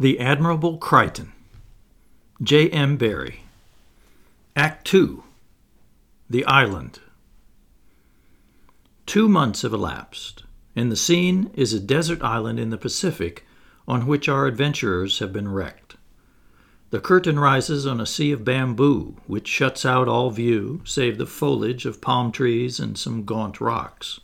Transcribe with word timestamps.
The 0.00 0.18
Admirable 0.18 0.78
Crichton. 0.78 1.32
J. 2.42 2.70
M. 2.70 2.96
Barrie. 2.96 3.44
Act 4.56 4.86
2. 4.86 5.22
The 6.30 6.44
Island. 6.46 7.00
Two 9.04 9.28
months 9.28 9.62
have 9.62 9.74
elapsed, 9.74 10.44
and 10.74 10.90
the 10.90 10.96
scene 10.96 11.50
is 11.54 11.74
a 11.74 11.78
desert 11.78 12.22
island 12.22 12.58
in 12.58 12.70
the 12.70 12.78
Pacific 12.78 13.44
on 13.86 14.06
which 14.06 14.30
our 14.30 14.46
adventurers 14.46 15.18
have 15.18 15.32
been 15.32 15.48
wrecked. 15.48 15.96
The 16.88 16.98
curtain 17.00 17.38
rises 17.38 17.86
on 17.86 18.00
a 18.00 18.06
sea 18.06 18.32
of 18.32 18.46
bamboo, 18.46 19.16
which 19.26 19.46
shuts 19.46 19.84
out 19.84 20.08
all 20.08 20.30
view 20.30 20.80
save 20.84 21.18
the 21.18 21.26
foliage 21.26 21.84
of 21.84 22.00
palm 22.00 22.32
trees 22.32 22.80
and 22.80 22.96
some 22.96 23.24
gaunt 23.24 23.60
rocks. 23.60 24.20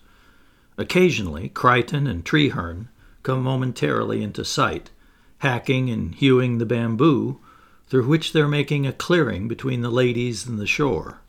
Occasionally, 0.78 1.50
Crichton 1.50 2.06
and 2.06 2.24
Treherne 2.24 2.88
come 3.22 3.42
momentarily 3.42 4.22
into 4.22 4.44
sight 4.44 4.90
hacking 5.38 5.90
and 5.90 6.14
hewing 6.14 6.58
the 6.58 6.66
bamboo, 6.66 7.38
through 7.86 8.06
which 8.06 8.32
they're 8.32 8.48
making 8.48 8.86
a 8.86 8.92
clearing 8.92 9.48
between 9.48 9.80
the 9.80 9.90
ladies 9.90 10.46
and 10.46 10.58
the 10.58 10.66
shore. 10.66 11.20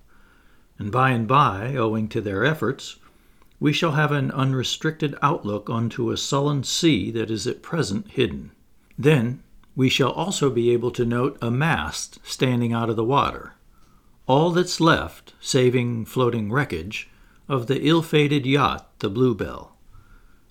And 0.77 0.91
by 0.91 1.11
and 1.11 1.27
by, 1.27 1.75
owing 1.75 2.07
to 2.09 2.21
their 2.21 2.45
efforts, 2.45 2.97
we 3.59 3.73
shall 3.73 3.91
have 3.91 4.11
an 4.11 4.31
unrestricted 4.31 5.16
outlook 5.21 5.69
onto 5.69 6.11
a 6.11 6.17
sullen 6.17 6.63
sea 6.63 7.11
that 7.11 7.30
is 7.30 7.45
at 7.45 7.61
present 7.61 8.11
hidden. 8.11 8.52
Then 8.97 9.43
we 9.75 9.89
shall 9.89 10.11
also 10.11 10.49
be 10.49 10.71
able 10.71 10.91
to 10.91 11.05
note 11.05 11.38
a 11.41 11.52
mast 11.52 12.19
standing 12.23 12.73
out 12.73 12.89
of 12.89 12.95
the 12.95 13.03
water. 13.03 13.53
All 14.27 14.52
that's 14.52 14.80
left, 14.80 15.33
saving 15.39 16.05
floating 16.05 16.52
wreckage, 16.52 17.09
of 17.47 17.67
the 17.67 17.81
ill 17.81 18.02
fated 18.02 18.45
yacht, 18.45 18.89
the 18.99 19.09
Bluebell. 19.09 19.75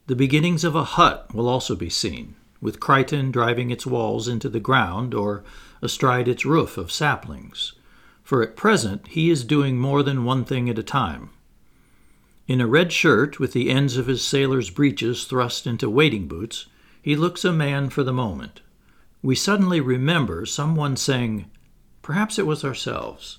The 0.06 0.16
beginnings 0.16 0.65
of 0.65 0.74
a 0.74 0.84
hut 0.84 1.32
will 1.34 1.48
also 1.48 1.77
be 1.77 1.90
seen, 1.90 2.34
with 2.60 2.80
Crichton 2.80 3.30
driving 3.30 3.70
its 3.70 3.86
walls 3.86 4.28
into 4.28 4.48
the 4.48 4.60
ground 4.60 5.14
or 5.14 5.44
astride 5.80 6.28
its 6.28 6.44
roof 6.44 6.76
of 6.76 6.90
saplings, 6.90 7.73
for 8.23 8.42
at 8.42 8.56
present 8.56 9.09
he 9.09 9.30
is 9.30 9.45
doing 9.45 9.78
more 9.78 10.02
than 10.02 10.24
one 10.24 10.45
thing 10.45 10.68
at 10.68 10.78
a 10.78 10.82
time. 10.82 11.30
In 12.46 12.60
a 12.60 12.66
red 12.66 12.92
shirt 12.92 13.38
with 13.38 13.52
the 13.52 13.70
ends 13.70 13.96
of 13.96 14.06
his 14.06 14.24
sailor's 14.24 14.70
breeches 14.70 15.24
thrust 15.24 15.66
into 15.66 15.90
wading 15.90 16.28
boots, 16.28 16.66
he 17.00 17.15
looks 17.15 17.45
a 17.45 17.52
man 17.52 17.90
for 17.90 18.02
the 18.02 18.12
moment. 18.12 18.62
We 19.22 19.34
suddenly 19.34 19.80
remember 19.80 20.46
someone 20.46 20.96
saying, 20.96 21.50
perhaps 22.02 22.38
it 22.38 22.46
was 22.46 22.65
ourselves, 22.65 23.38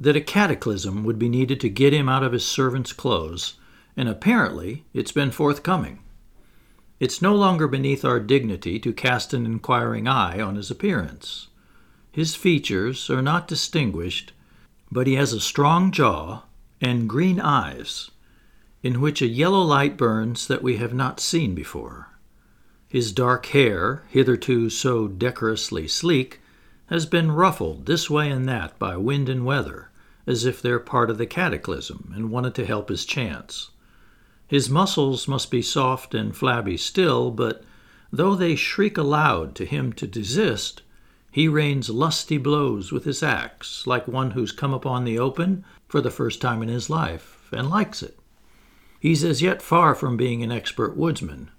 that 0.00 0.16
a 0.16 0.20
cataclysm 0.20 1.04
would 1.04 1.18
be 1.18 1.28
needed 1.28 1.60
to 1.60 1.68
get 1.68 1.92
him 1.92 2.08
out 2.08 2.22
of 2.22 2.32
his 2.32 2.46
servant's 2.46 2.92
clothes, 2.92 3.54
and 3.96 4.08
apparently 4.08 4.84
it's 4.92 5.12
been 5.12 5.30
forthcoming. 5.30 5.98
It's 6.98 7.20
no 7.20 7.34
longer 7.34 7.68
beneath 7.68 8.04
our 8.06 8.18
dignity 8.18 8.78
to 8.78 8.92
cast 8.92 9.34
an 9.34 9.44
inquiring 9.44 10.08
eye 10.08 10.40
on 10.40 10.56
his 10.56 10.70
appearance. 10.70 11.48
His 12.10 12.34
features 12.34 13.10
are 13.10 13.20
not 13.20 13.46
distinguished, 13.46 14.32
but 14.90 15.06
he 15.06 15.14
has 15.14 15.34
a 15.34 15.40
strong 15.40 15.92
jaw 15.92 16.44
and 16.80 17.08
green 17.08 17.38
eyes, 17.38 18.10
in 18.82 19.02
which 19.02 19.20
a 19.20 19.26
yellow 19.26 19.60
light 19.60 19.98
burns 19.98 20.46
that 20.46 20.62
we 20.62 20.78
have 20.78 20.94
not 20.94 21.20
seen 21.20 21.54
before. 21.54 22.16
His 22.88 23.12
dark 23.12 23.46
hair, 23.46 24.04
hitherto 24.08 24.70
so 24.70 25.06
decorously 25.06 25.88
sleek, 25.88 26.40
has 26.86 27.04
been 27.04 27.32
ruffled 27.32 27.84
this 27.84 28.08
way 28.08 28.30
and 28.30 28.48
that 28.48 28.78
by 28.78 28.96
wind 28.96 29.28
and 29.28 29.44
weather, 29.44 29.90
as 30.26 30.46
if 30.46 30.62
they're 30.62 30.78
part 30.78 31.10
of 31.10 31.18
the 31.18 31.26
cataclysm 31.26 32.12
and 32.14 32.30
wanted 32.30 32.54
to 32.54 32.64
help 32.64 32.88
his 32.88 33.04
chance. 33.04 33.70
His 34.48 34.70
muscles 34.70 35.26
must 35.26 35.50
be 35.50 35.62
soft 35.62 36.14
and 36.14 36.36
flabby 36.36 36.76
still, 36.76 37.30
but 37.30 37.64
though 38.12 38.34
they 38.34 38.54
shriek 38.54 38.96
aloud 38.96 39.54
to 39.56 39.64
him 39.64 39.92
to 39.94 40.06
desist, 40.06 40.82
he 41.30 41.48
rains 41.48 41.90
lusty 41.90 42.38
blows 42.38 42.92
with 42.92 43.04
his 43.04 43.22
axe, 43.22 43.86
like 43.86 44.08
one 44.08 44.30
who's 44.30 44.52
come 44.52 44.72
upon 44.72 45.04
the 45.04 45.18
open 45.18 45.64
for 45.88 46.00
the 46.00 46.10
first 46.10 46.40
time 46.40 46.62
in 46.62 46.68
his 46.68 46.88
life, 46.88 47.48
and 47.52 47.68
likes 47.68 48.02
it. 48.02 48.18
He's 49.00 49.22
as 49.22 49.42
yet 49.42 49.60
far 49.60 49.94
from 49.94 50.16
being 50.16 50.42
an 50.42 50.52
expert 50.52 50.96
woodsman. 50.96 51.50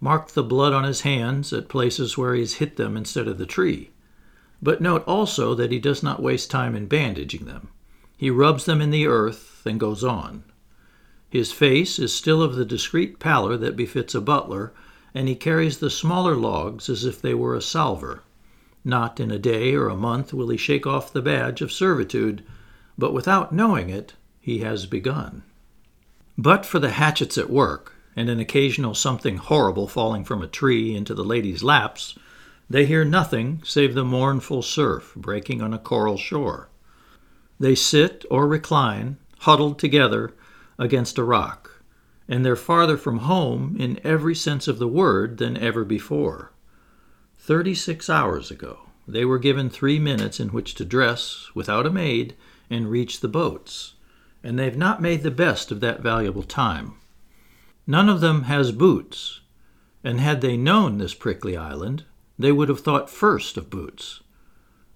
Mark 0.00 0.28
the 0.28 0.44
blood 0.44 0.72
on 0.72 0.84
his 0.84 1.00
hands 1.00 1.52
at 1.52 1.68
places 1.68 2.16
where 2.16 2.34
he's 2.34 2.54
hit 2.54 2.76
them 2.76 2.96
instead 2.96 3.26
of 3.26 3.38
the 3.38 3.46
tree. 3.46 3.90
But 4.62 4.80
note 4.80 5.02
also 5.04 5.54
that 5.54 5.72
he 5.72 5.78
does 5.78 6.02
not 6.02 6.22
waste 6.22 6.50
time 6.50 6.76
in 6.76 6.86
bandaging 6.86 7.46
them. 7.46 7.70
He 8.16 8.30
rubs 8.30 8.64
them 8.64 8.80
in 8.80 8.90
the 8.90 9.06
earth 9.06 9.62
and 9.66 9.80
goes 9.80 10.04
on. 10.04 10.44
His 11.30 11.52
face 11.52 11.98
is 11.98 12.14
still 12.14 12.42
of 12.42 12.56
the 12.56 12.64
discreet 12.64 13.18
pallor 13.18 13.56
that 13.58 13.76
befits 13.76 14.14
a 14.14 14.20
butler, 14.20 14.72
and 15.14 15.28
he 15.28 15.34
carries 15.34 15.78
the 15.78 15.90
smaller 15.90 16.34
logs 16.34 16.88
as 16.88 17.04
if 17.04 17.20
they 17.20 17.34
were 17.34 17.54
a 17.54 17.60
salver. 17.60 18.22
Not 18.84 19.20
in 19.20 19.30
a 19.30 19.38
day 19.38 19.74
or 19.74 19.88
a 19.88 19.96
month 19.96 20.32
will 20.32 20.48
he 20.48 20.56
shake 20.56 20.86
off 20.86 21.12
the 21.12 21.20
badge 21.20 21.60
of 21.60 21.72
servitude, 21.72 22.42
but 22.96 23.12
without 23.12 23.52
knowing 23.52 23.90
it, 23.90 24.14
he 24.40 24.60
has 24.60 24.86
begun. 24.86 25.42
But 26.38 26.64
for 26.64 26.78
the 26.78 26.90
hatchets 26.90 27.36
at 27.36 27.50
work, 27.50 27.94
and 28.16 28.30
an 28.30 28.40
occasional 28.40 28.94
something 28.94 29.36
horrible 29.36 29.86
falling 29.86 30.24
from 30.24 30.42
a 30.42 30.46
tree 30.46 30.96
into 30.96 31.14
the 31.14 31.24
ladies' 31.24 31.62
laps, 31.62 32.18
they 32.70 32.86
hear 32.86 33.04
nothing 33.04 33.60
save 33.64 33.94
the 33.94 34.04
mournful 34.04 34.62
surf 34.62 35.12
breaking 35.14 35.60
on 35.60 35.74
a 35.74 35.78
coral 35.78 36.16
shore. 36.16 36.68
They 37.60 37.74
sit 37.74 38.24
or 38.30 38.48
recline, 38.48 39.18
huddled 39.40 39.78
together, 39.78 40.32
against 40.78 41.18
a 41.18 41.24
rock, 41.24 41.82
and 42.28 42.44
they're 42.44 42.56
farther 42.56 42.96
from 42.96 43.18
home 43.18 43.76
in 43.78 44.00
every 44.04 44.34
sense 44.34 44.68
of 44.68 44.78
the 44.78 44.88
word 44.88 45.38
than 45.38 45.56
ever 45.56 45.84
before. 45.84 46.52
Thirty 47.38 47.74
six 47.74 48.10
hours 48.10 48.50
ago, 48.50 48.80
they 49.06 49.24
were 49.24 49.38
given 49.38 49.70
three 49.70 49.98
minutes 49.98 50.38
in 50.38 50.48
which 50.48 50.74
to 50.74 50.84
dress 50.84 51.48
without 51.54 51.86
a 51.86 51.90
maid 51.90 52.34
and 52.68 52.90
reach 52.90 53.20
the 53.20 53.28
boats, 53.28 53.94
and 54.42 54.58
they've 54.58 54.76
not 54.76 55.02
made 55.02 55.22
the 55.22 55.30
best 55.30 55.72
of 55.72 55.80
that 55.80 56.00
valuable 56.00 56.42
time. 56.42 56.94
None 57.86 58.08
of 58.08 58.20
them 58.20 58.42
has 58.42 58.70
boots, 58.70 59.40
and 60.04 60.20
had 60.20 60.42
they 60.42 60.56
known 60.56 60.98
this 60.98 61.14
prickly 61.14 61.56
island, 61.56 62.04
they 62.38 62.52
would 62.52 62.68
have 62.68 62.80
thought 62.80 63.10
first 63.10 63.56
of 63.56 63.70
boots. 63.70 64.20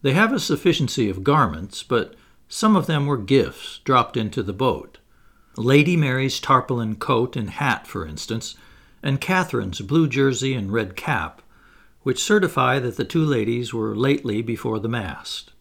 They 0.03 0.13
have 0.13 0.33
a 0.33 0.39
sufficiency 0.39 1.09
of 1.09 1.25
garments, 1.25 1.83
but 1.83 2.15
some 2.49 2.77
of 2.77 2.87
them 2.87 3.07
were 3.07 3.17
gifts 3.17 3.79
dropped 3.85 4.17
into 4.17 4.43
the 4.43 4.53
boat. 4.53 4.99
Lady 5.57 5.97
Mary's 5.97 6.41
tarpaulin 6.41 6.97
coat 6.97 7.37
and 7.37 7.51
hat, 7.51 7.87
for 7.87 8.07
instance, 8.07 8.55
and 9.03 9.21
Catherine's 9.21 9.81
blue 9.81 10.09
jersey 10.09 10.55
and 10.55 10.73
red 10.73 10.97
cap, 10.97 11.43
which 12.03 12.23
certify 12.23 12.79
that 12.79 12.97
the 12.97 13.05
two 13.05 13.25
ladies 13.25 13.75
were 13.75 13.95
lately 13.95 14.41
before 14.41 14.81
the 14.81 14.89
mast. 14.89 15.53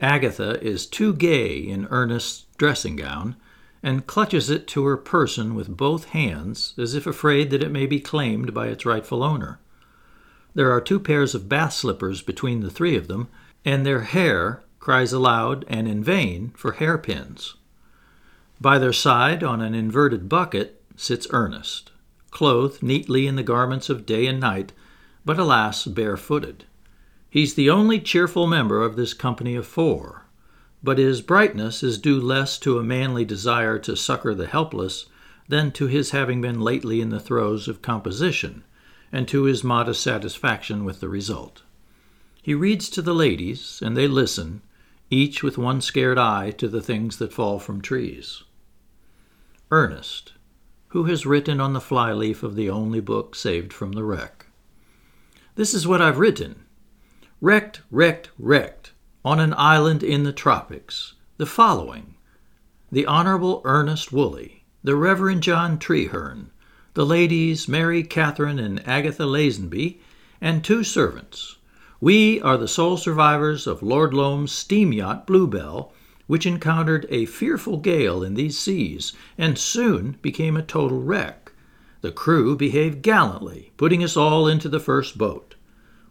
Agatha 0.00 0.62
is 0.62 0.86
too 0.86 1.14
gay 1.14 1.56
in 1.56 1.86
Ernest's 1.86 2.44
dressing 2.58 2.96
gown, 2.96 3.36
and 3.82 4.06
clutches 4.06 4.50
it 4.50 4.66
to 4.66 4.84
her 4.84 4.96
person 4.96 5.54
with 5.54 5.76
both 5.76 6.06
hands, 6.06 6.74
as 6.76 6.94
if 6.94 7.06
afraid 7.06 7.50
that 7.50 7.62
it 7.62 7.70
may 7.70 7.86
be 7.86 8.00
claimed 8.00 8.52
by 8.52 8.66
its 8.66 8.84
rightful 8.84 9.22
owner. 9.22 9.58
There 10.54 10.70
are 10.70 10.80
two 10.80 11.00
pairs 11.00 11.34
of 11.34 11.48
bath 11.48 11.72
slippers 11.72 12.20
between 12.20 12.60
the 12.60 12.70
three 12.70 12.96
of 12.96 13.08
them, 13.08 13.28
and 13.64 13.86
their 13.86 14.02
hair 14.02 14.62
cries 14.78 15.12
aloud 15.12 15.64
and 15.68 15.88
in 15.88 16.02
vain 16.04 16.52
for 16.56 16.72
hairpins. 16.72 17.54
By 18.60 18.78
their 18.78 18.92
side, 18.92 19.42
on 19.44 19.60
an 19.60 19.74
inverted 19.74 20.28
bucket, 20.28 20.82
sits 20.96 21.26
Ernest, 21.30 21.90
clothed 22.30 22.82
neatly 22.82 23.26
in 23.26 23.36
the 23.36 23.42
garments 23.42 23.90
of 23.90 24.06
day 24.06 24.26
and 24.26 24.40
night, 24.40 24.72
but 25.24 25.38
alas, 25.38 25.86
barefooted. 25.86 26.64
He's 27.28 27.54
the 27.54 27.68
only 27.68 28.00
cheerful 28.00 28.46
member 28.46 28.82
of 28.82 28.96
this 28.96 29.12
company 29.12 29.56
of 29.56 29.66
four, 29.66 30.24
but 30.82 30.98
his 30.98 31.20
brightness 31.20 31.82
is 31.82 31.98
due 31.98 32.20
less 32.20 32.58
to 32.60 32.78
a 32.78 32.84
manly 32.84 33.24
desire 33.24 33.78
to 33.80 33.96
succor 33.96 34.34
the 34.34 34.46
helpless 34.46 35.06
than 35.48 35.70
to 35.72 35.86
his 35.86 36.12
having 36.12 36.40
been 36.40 36.60
lately 36.60 37.00
in 37.00 37.10
the 37.10 37.20
throes 37.20 37.68
of 37.68 37.82
composition, 37.82 38.64
and 39.12 39.28
to 39.28 39.44
his 39.44 39.62
modest 39.62 40.02
satisfaction 40.02 40.84
with 40.84 41.00
the 41.00 41.08
result. 41.08 41.62
He 42.42 42.54
reads 42.54 42.88
to 42.90 43.02
the 43.02 43.14
ladies, 43.14 43.82
and 43.84 43.96
they 43.96 44.08
listen, 44.08 44.62
each 45.10 45.42
with 45.42 45.56
one 45.56 45.80
scared 45.80 46.18
eye 46.18 46.50
to 46.50 46.68
the 46.68 46.80
things 46.80 47.18
that 47.18 47.32
fall 47.32 47.58
from 47.58 47.80
trees. 47.80 48.42
Ernest, 49.70 50.32
who 50.88 51.04
has 51.04 51.26
written 51.26 51.60
on 51.60 51.72
the 51.72 51.80
flyleaf 51.80 52.42
of 52.42 52.54
the 52.56 52.70
only 52.70 53.00
book 53.00 53.34
saved 53.34 53.72
from 53.72 53.92
the 53.92 54.04
wreck. 54.04 54.46
This 55.54 55.74
is 55.74 55.86
what 55.86 56.02
I've 56.02 56.18
written. 56.18 56.64
Wrecked, 57.40 57.82
wrecked, 57.90 58.30
wrecked, 58.38 58.92
on 59.24 59.40
an 59.40 59.54
island 59.56 60.02
in 60.02 60.22
the 60.22 60.32
tropics. 60.32 61.14
The 61.36 61.46
following 61.46 62.14
The 62.90 63.06
Honorable 63.06 63.60
Ernest 63.64 64.12
Woolley, 64.12 64.64
the 64.82 64.96
Reverend 64.96 65.42
John 65.42 65.78
Treherne, 65.78 66.50
the 66.94 67.04
ladies 67.04 67.68
Mary 67.68 68.02
Catherine 68.02 68.58
and 68.58 68.86
Agatha 68.88 69.24
Lazenby, 69.24 70.00
and 70.40 70.64
two 70.64 70.82
servants. 70.82 71.55
We 71.98 72.42
are 72.42 72.58
the 72.58 72.68
sole 72.68 72.98
survivors 72.98 73.66
of 73.66 73.82
Lord 73.82 74.12
Loam's 74.12 74.52
steam 74.52 74.92
yacht 74.92 75.26
Bluebell, 75.26 75.94
which 76.26 76.44
encountered 76.44 77.06
a 77.08 77.24
fearful 77.24 77.78
gale 77.78 78.22
in 78.22 78.34
these 78.34 78.58
seas 78.58 79.14
and 79.38 79.58
soon 79.58 80.18
became 80.20 80.58
a 80.58 80.62
total 80.62 81.02
wreck. 81.02 81.52
The 82.02 82.12
crew 82.12 82.54
behaved 82.54 83.00
gallantly, 83.00 83.72
putting 83.78 84.04
us 84.04 84.14
all 84.14 84.46
into 84.46 84.68
the 84.68 84.78
first 84.78 85.16
boat. 85.16 85.54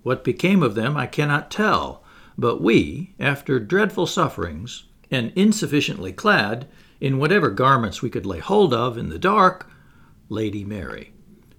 What 0.01 0.23
became 0.23 0.63
of 0.63 0.73
them 0.73 0.97
I 0.97 1.05
cannot 1.05 1.51
tell, 1.51 2.03
but 2.35 2.61
we, 2.61 3.13
after 3.19 3.59
dreadful 3.59 4.07
sufferings, 4.07 4.85
and 5.11 5.31
insufficiently 5.35 6.11
clad, 6.13 6.67
in 6.99 7.19
whatever 7.19 7.51
garments 7.51 8.01
we 8.01 8.09
could 8.09 8.25
lay 8.25 8.39
hold 8.39 8.73
of 8.73 8.97
in 8.97 9.09
the 9.09 9.19
dark, 9.19 9.69
Lady 10.29 10.63
Mary. 10.63 11.13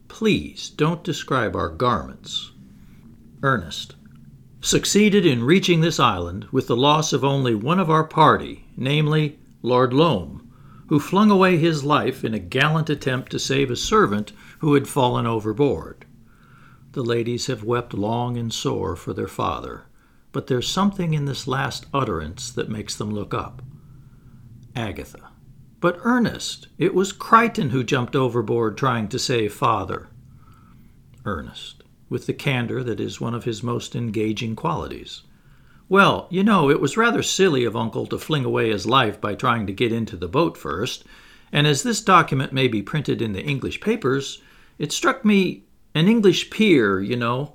Please 0.08 0.68
don't 0.68 1.04
describe 1.04 1.54
our 1.54 1.68
garments. 1.68 2.50
Ernest. 3.42 3.94
Succeeded 4.60 5.24
in 5.24 5.44
reaching 5.44 5.80
this 5.80 6.00
island 6.00 6.46
with 6.50 6.66
the 6.66 6.76
loss 6.76 7.12
of 7.12 7.24
only 7.24 7.54
one 7.54 7.78
of 7.78 7.90
our 7.90 8.04
party, 8.04 8.66
namely 8.76 9.38
Lord 9.62 9.92
Loam, 9.92 10.50
who 10.88 10.98
flung 10.98 11.30
away 11.30 11.56
his 11.56 11.84
life 11.84 12.24
in 12.24 12.34
a 12.34 12.38
gallant 12.38 12.90
attempt 12.90 13.30
to 13.32 13.38
save 13.38 13.70
a 13.70 13.76
servant 13.76 14.32
who 14.58 14.74
had 14.74 14.88
fallen 14.88 15.26
overboard. 15.26 16.04
The 16.92 17.02
ladies 17.02 17.46
have 17.46 17.62
wept 17.62 17.92
long 17.94 18.36
and 18.36 18.52
sore 18.52 18.96
for 18.96 19.12
their 19.12 19.28
father, 19.28 19.84
but 20.32 20.46
there's 20.46 20.68
something 20.68 21.14
in 21.14 21.26
this 21.26 21.46
last 21.46 21.86
utterance 21.92 22.50
that 22.50 22.70
makes 22.70 22.94
them 22.96 23.10
look 23.10 23.34
up. 23.34 23.62
Agatha. 24.74 25.30
But 25.80 25.98
Ernest, 26.02 26.68
it 26.78 26.94
was 26.94 27.12
Crichton 27.12 27.70
who 27.70 27.84
jumped 27.84 28.16
overboard 28.16 28.78
trying 28.78 29.08
to 29.08 29.18
save 29.18 29.52
father. 29.52 30.08
Ernest, 31.24 31.75
with 32.08 32.26
the 32.26 32.32
candor 32.32 32.82
that 32.84 33.00
is 33.00 33.20
one 33.20 33.34
of 33.34 33.44
his 33.44 33.62
most 33.62 33.96
engaging 33.96 34.54
qualities. 34.56 35.22
Well, 35.88 36.26
you 36.30 36.42
know, 36.42 36.68
it 36.70 36.80
was 36.80 36.96
rather 36.96 37.22
silly 37.22 37.64
of 37.64 37.76
Uncle 37.76 38.06
to 38.06 38.18
fling 38.18 38.44
away 38.44 38.70
his 38.70 38.86
life 38.86 39.20
by 39.20 39.34
trying 39.34 39.66
to 39.66 39.72
get 39.72 39.92
into 39.92 40.16
the 40.16 40.28
boat 40.28 40.56
first, 40.56 41.04
and 41.52 41.66
as 41.66 41.82
this 41.82 42.00
document 42.00 42.52
may 42.52 42.66
be 42.66 42.82
printed 42.82 43.22
in 43.22 43.32
the 43.32 43.42
English 43.42 43.80
papers, 43.80 44.42
it 44.78 44.92
struck 44.92 45.24
me 45.24 45.62
an 45.94 46.08
English 46.08 46.50
peer, 46.50 47.00
you 47.00 47.16
know. 47.16 47.54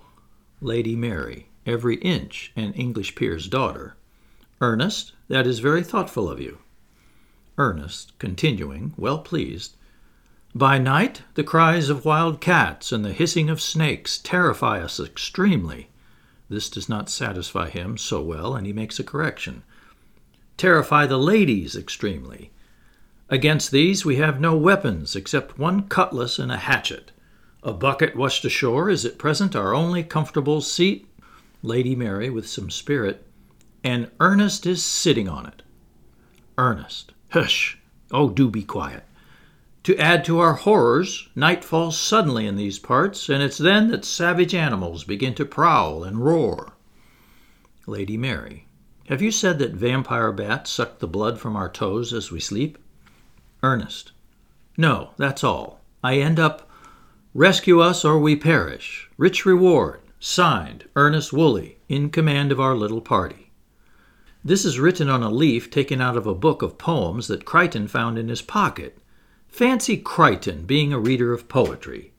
Lady 0.62 0.96
Mary, 0.96 1.48
every 1.66 1.96
inch 1.98 2.52
an 2.56 2.74
English 2.74 3.16
peer's 3.16 3.48
daughter. 3.48 3.96
Ernest, 4.62 5.14
that 5.28 5.46
is 5.46 5.60
very 5.60 5.84
thoughtful 5.84 6.30
of 6.30 6.40
you. 6.40 6.60
Ernest, 7.58 8.18
continuing, 8.18 8.94
well 8.96 9.20
pleased. 9.20 9.76
By 10.54 10.80
night, 10.80 11.22
the 11.36 11.46
cries 11.46 11.88
of 11.90 12.04
wild 12.04 12.42
cats 12.42 12.92
and 12.92 13.06
the 13.06 13.14
hissing 13.14 13.50
of 13.50 13.62
snakes 13.62 14.18
terrify 14.18 14.82
us 14.82 15.00
extremely. 15.00 15.88
This 16.50 16.70
does 16.70 16.90
not 16.90 17.10
satisfy 17.10 17.70
him 17.70 17.98
so 17.98 18.22
well, 18.22 18.54
and 18.56 18.68
he 18.68 18.74
makes 18.74 19.00
a 19.00 19.04
correction. 19.04 19.64
Terrify 20.58 21.06
the 21.06 21.18
ladies 21.18 21.78
extremely. 21.78 22.52
Against 23.30 23.72
these 23.72 24.04
we 24.04 24.18
have 24.18 24.42
no 24.42 24.58
weapons 24.58 25.16
except 25.16 25.58
one 25.58 25.88
cutlass 25.88 26.38
and 26.38 26.52
a 26.52 26.58
hatchet. 26.58 27.14
A 27.64 27.72
bucket 27.72 28.18
washed 28.18 28.44
ashore 28.44 28.90
is 28.90 29.06
at 29.06 29.18
present 29.18 29.56
our 29.56 29.74
only 29.74 30.04
comfortable 30.04 30.60
seat. 30.60 31.08
Lady 31.64 31.96
Mary, 31.96 32.30
with 32.30 32.50
some 32.50 32.70
spirit, 32.70 33.26
and 33.86 34.12
Ernest 34.20 34.66
is 34.66 34.84
sitting 34.84 35.30
on 35.30 35.46
it. 35.46 35.62
Ernest. 36.58 37.14
Hush! 37.30 37.78
Oh, 38.12 38.30
do 38.30 38.50
be 38.50 38.64
quiet. 38.64 39.06
To 39.84 39.98
add 39.98 40.24
to 40.26 40.40
our 40.40 40.54
horrors, 40.54 41.30
night 41.36 41.64
falls 41.64 42.00
suddenly 42.00 42.46
in 42.46 42.56
these 42.56 42.78
parts, 42.78 43.30
and 43.30 43.42
it's 43.42 43.58
then 43.58 43.90
that 43.90 44.06
savage 44.06 44.54
animals 44.54 45.04
begin 45.04 45.34
to 45.36 45.46
prowl 45.46 46.04
and 46.04 46.24
roar. 46.24 46.74
Lady 47.88 48.18
Mary. 48.18 48.68
Have 49.08 49.22
you 49.22 49.32
said 49.32 49.60
that 49.60 49.74
vampire 49.74 50.32
bats 50.32 50.70
suck 50.70 51.00
the 51.00 51.08
blood 51.08 51.40
from 51.40 51.56
our 51.56 51.70
toes 51.70 52.14
as 52.14 52.32
we 52.32 52.40
sleep? 52.40 52.78
Ernest. 53.64 54.12
No, 54.78 55.12
that's 55.18 55.44
all. 55.44 55.82
I 56.04 56.18
end 56.18 56.40
up 56.40 56.70
Rescue 57.34 57.80
us 57.80 58.04
or 58.04 58.20
we 58.20 58.36
perish. 58.36 59.10
Rich 59.16 59.46
reward. 59.46 60.02
Signed, 60.20 60.84
Ernest 60.98 61.32
Woolley, 61.32 61.78
in 61.88 62.10
command 62.10 62.52
of 62.52 62.60
our 62.60 62.76
little 62.76 63.00
party. 63.00 63.52
This 64.44 64.66
is 64.66 64.82
written 64.82 65.08
on 65.08 65.24
a 65.24 65.30
leaf 65.30 65.72
taken 65.72 66.02
out 66.02 66.18
of 66.18 66.28
a 66.28 66.36
book 66.36 66.62
of 66.62 66.78
poems 66.78 67.28
that 67.30 67.46
Crichton 67.46 67.88
found 67.88 68.18
in 68.18 68.28
his 68.28 68.42
pocket. 68.42 68.98
Fancy 69.52 69.98
Crichton 69.98 70.64
being 70.64 70.94
a 70.94 71.00
reader 71.00 71.34
of 71.34 71.50
poetry. 71.50 72.14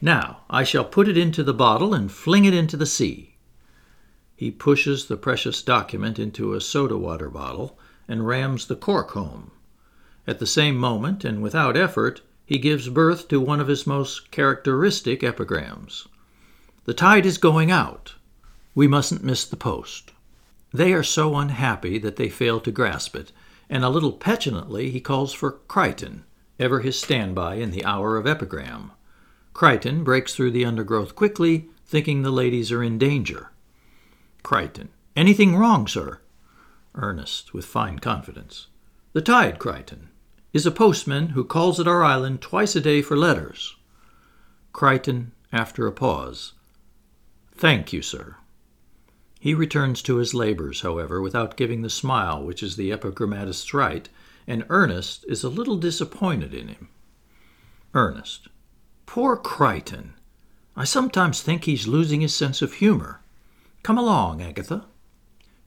Now, 0.00 0.42
I 0.48 0.62
shall 0.62 0.84
put 0.84 1.08
it 1.08 1.18
into 1.18 1.42
the 1.42 1.52
bottle 1.52 1.92
and 1.92 2.12
fling 2.12 2.44
it 2.44 2.54
into 2.54 2.76
the 2.76 2.86
sea. 2.86 3.34
He 4.36 4.52
pushes 4.52 5.06
the 5.06 5.16
precious 5.16 5.64
document 5.64 6.20
into 6.20 6.54
a 6.54 6.60
soda 6.60 6.96
water 6.96 7.28
bottle 7.28 7.76
and 8.06 8.24
rams 8.24 8.66
the 8.66 8.76
cork 8.76 9.10
home. 9.10 9.50
At 10.28 10.38
the 10.38 10.46
same 10.46 10.76
moment, 10.76 11.24
and 11.24 11.42
without 11.42 11.76
effort, 11.76 12.20
he 12.46 12.56
gives 12.56 12.88
birth 12.88 13.26
to 13.28 13.40
one 13.40 13.60
of 13.60 13.66
his 13.66 13.84
most 13.84 14.30
characteristic 14.30 15.24
epigrams. 15.24 16.06
The 16.84 16.94
tide 16.94 17.26
is 17.26 17.36
going 17.36 17.72
out. 17.72 18.14
We 18.76 18.86
mustn't 18.86 19.24
miss 19.24 19.44
the 19.44 19.56
post. 19.56 20.12
They 20.72 20.92
are 20.92 21.02
so 21.02 21.34
unhappy 21.34 21.98
that 21.98 22.14
they 22.14 22.28
fail 22.28 22.60
to 22.60 22.70
grasp 22.70 23.16
it, 23.16 23.32
and 23.68 23.84
a 23.84 23.90
little 23.90 24.12
petulantly 24.12 24.90
he 24.90 25.00
calls 25.00 25.32
for 25.32 25.50
Crichton, 25.66 26.24
ever 26.60 26.80
his 26.80 27.00
standby 27.00 27.54
in 27.56 27.70
the 27.70 27.84
hour 27.84 28.16
of 28.16 28.26
epigram. 28.26 28.92
Crichton 29.52 30.04
breaks 30.04 30.34
through 30.34 30.52
the 30.52 30.64
undergrowth 30.64 31.16
quickly, 31.16 31.68
thinking 31.86 32.22
the 32.22 32.30
ladies 32.30 32.70
are 32.70 32.82
in 32.82 32.98
danger. 32.98 33.50
Crichton. 34.44 34.90
Anything 35.16 35.56
wrong, 35.56 35.88
sir? 35.88 36.20
Ernest, 36.94 37.52
with 37.52 37.64
fine 37.64 37.98
confidence. 37.98 38.68
The 39.12 39.22
tide, 39.22 39.58
Crichton, 39.58 40.10
is 40.52 40.66
a 40.66 40.70
postman 40.70 41.30
who 41.30 41.44
calls 41.44 41.80
at 41.80 41.88
our 41.88 42.04
island 42.04 42.40
twice 42.40 42.76
a 42.76 42.80
day 42.80 43.02
for 43.02 43.16
letters. 43.16 43.76
Crichton, 44.72 45.32
after 45.52 45.86
a 45.86 45.92
pause. 45.92 46.52
Thank 47.54 47.92
you, 47.92 48.02
sir. 48.02 48.36
He 49.40 49.54
returns 49.54 50.02
to 50.02 50.16
his 50.16 50.34
labors, 50.34 50.82
however, 50.82 51.20
without 51.20 51.56
giving 51.56 51.82
the 51.82 51.90
smile 51.90 52.44
which 52.44 52.62
is 52.62 52.76
the 52.76 52.90
epigrammatist's 52.90 53.72
right, 53.72 54.08
and 54.50 54.66
Ernest 54.68 55.24
is 55.28 55.44
a 55.44 55.48
little 55.48 55.76
disappointed 55.76 56.52
in 56.52 56.66
him. 56.66 56.88
Ernest. 57.94 58.48
Poor 59.06 59.36
Crichton! 59.36 60.14
I 60.74 60.82
sometimes 60.82 61.40
think 61.40 61.64
he's 61.64 61.86
losing 61.86 62.20
his 62.20 62.34
sense 62.34 62.60
of 62.60 62.74
humor. 62.74 63.20
Come 63.84 63.96
along, 63.96 64.42
Agatha. 64.42 64.86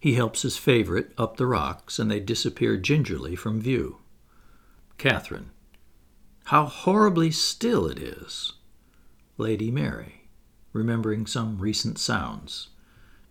He 0.02 0.16
helps 0.16 0.42
his 0.42 0.58
favorite 0.58 1.14
up 1.18 1.38
the 1.38 1.48
rocks, 1.48 1.98
and 1.98 2.12
they 2.12 2.20
disappear 2.20 2.76
gingerly 2.76 3.38
from 3.38 3.62
view. 3.62 4.00
Catherine. 4.98 5.52
How 6.46 6.66
horribly 6.66 7.32
still 7.32 7.88
it 7.88 8.00
is. 8.00 8.52
Lady 9.38 9.72
Mary, 9.72 10.28
remembering 10.74 11.26
some 11.26 11.58
recent 11.58 11.98
sounds. 12.00 12.68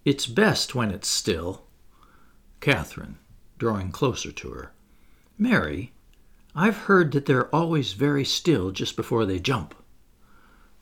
It's 0.07 0.27
best 0.27 0.75
when 0.75 0.91
it's 0.91 1.09
still. 1.09 1.67
Catherine, 2.61 3.19
drawing 3.59 3.93
closer 3.93 4.33
to 4.33 4.51
her. 4.53 4.73
Mary, 5.39 5.93
I've 6.55 6.77
heard 6.77 7.13
that 7.13 7.27
they're 7.27 7.55
always 7.55 7.95
very 7.95 8.25
still 8.25 8.71
just 8.71 8.97
before 8.97 9.25
they 9.25 9.39
jump. 9.39 9.75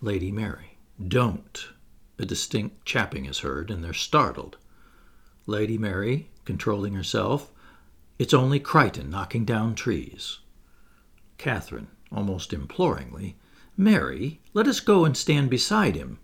Lady 0.00 0.32
Mary. 0.32 0.78
Don't. 1.06 1.68
A 2.18 2.26
distinct 2.26 2.84
chapping 2.84 3.24
is 3.24 3.38
heard, 3.38 3.70
and 3.70 3.82
they're 3.82 3.92
startled. 3.92 4.56
Lady 5.46 5.78
Mary, 5.78 6.28
controlling 6.44 6.94
herself. 6.94 7.50
It's 8.18 8.34
only 8.34 8.60
Crichton 8.60 9.08
knocking 9.08 9.44
down 9.44 9.74
trees. 9.74 10.38
Catherine, 11.38 11.88
almost 12.12 12.52
imploringly. 12.52 13.36
Mary, 13.76 14.40
let 14.52 14.66
us 14.66 14.80
go 14.80 15.04
and 15.04 15.16
stand 15.16 15.48
beside 15.48 15.94
him. 15.96 16.18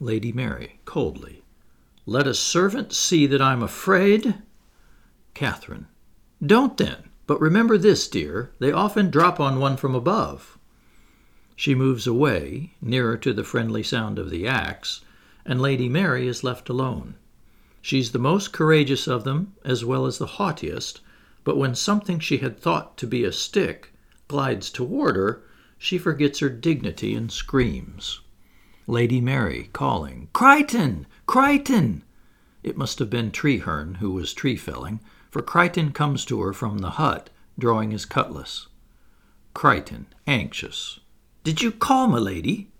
Lady 0.00 0.32
Mary, 0.32 0.80
coldly. 0.84 1.42
Let 2.06 2.26
a 2.26 2.34
servant 2.34 2.92
see 2.92 3.26
that 3.26 3.42
I'm 3.42 3.62
afraid? 3.62 4.42
Catherine. 5.34 5.88
Don't 6.44 6.76
then. 6.76 7.05
But 7.26 7.40
remember 7.40 7.76
this, 7.76 8.06
dear, 8.06 8.52
they 8.60 8.70
often 8.70 9.10
drop 9.10 9.40
on 9.40 9.58
one 9.58 9.76
from 9.76 9.94
above. 9.94 10.56
She 11.56 11.74
moves 11.74 12.06
away, 12.06 12.74
nearer 12.80 13.16
to 13.16 13.32
the 13.32 13.42
friendly 13.42 13.82
sound 13.82 14.18
of 14.18 14.30
the 14.30 14.46
axe, 14.46 15.00
and 15.44 15.60
Lady 15.60 15.88
Mary 15.88 16.28
is 16.28 16.44
left 16.44 16.68
alone. 16.68 17.16
She's 17.82 18.12
the 18.12 18.18
most 18.18 18.52
courageous 18.52 19.08
of 19.08 19.24
them, 19.24 19.54
as 19.64 19.84
well 19.84 20.06
as 20.06 20.18
the 20.18 20.26
haughtiest, 20.26 21.00
but 21.44 21.56
when 21.56 21.74
something 21.74 22.20
she 22.20 22.38
had 22.38 22.60
thought 22.60 22.96
to 22.98 23.06
be 23.06 23.24
a 23.24 23.32
stick 23.32 23.92
glides 24.28 24.70
toward 24.70 25.16
her, 25.16 25.42
she 25.78 25.98
forgets 25.98 26.38
her 26.40 26.48
dignity 26.48 27.14
and 27.14 27.32
screams. 27.32 28.20
Lady 28.86 29.20
Mary 29.20 29.70
calling, 29.72 30.28
Crichton! 30.32 31.06
Crichton! 31.26 32.02
It 32.62 32.76
must 32.76 32.98
have 32.98 33.10
been 33.10 33.30
Treherne 33.30 33.96
who 33.96 34.12
was 34.12 34.32
tree 34.32 34.56
felling, 34.56 35.00
for 35.36 35.42
Crichton 35.42 35.92
comes 35.92 36.24
to 36.24 36.40
her 36.40 36.54
from 36.54 36.78
the 36.78 36.92
hut, 36.92 37.28
drawing 37.58 37.90
his 37.90 38.06
cutlass. 38.06 38.68
Crichton, 39.52 40.06
anxious. 40.26 41.00
Did 41.44 41.60
you 41.60 41.72
call, 41.72 42.06
my 42.06 42.16
lady? 42.16 42.70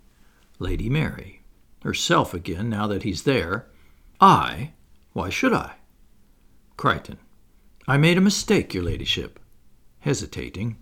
Lady 0.57 0.89
Mary, 0.89 1.43
herself 1.83 2.33
again 2.33 2.67
now 2.67 2.87
that 2.87 3.03
he's 3.03 3.25
there. 3.25 3.67
I? 4.19 4.71
Why 5.13 5.29
should 5.29 5.53
I? 5.53 5.75
Crichton. 6.77 7.19
I 7.87 7.97
made 7.97 8.17
a 8.17 8.21
mistake, 8.21 8.73
your 8.73 8.85
ladyship. 8.85 9.39
Hesitating. 9.99 10.77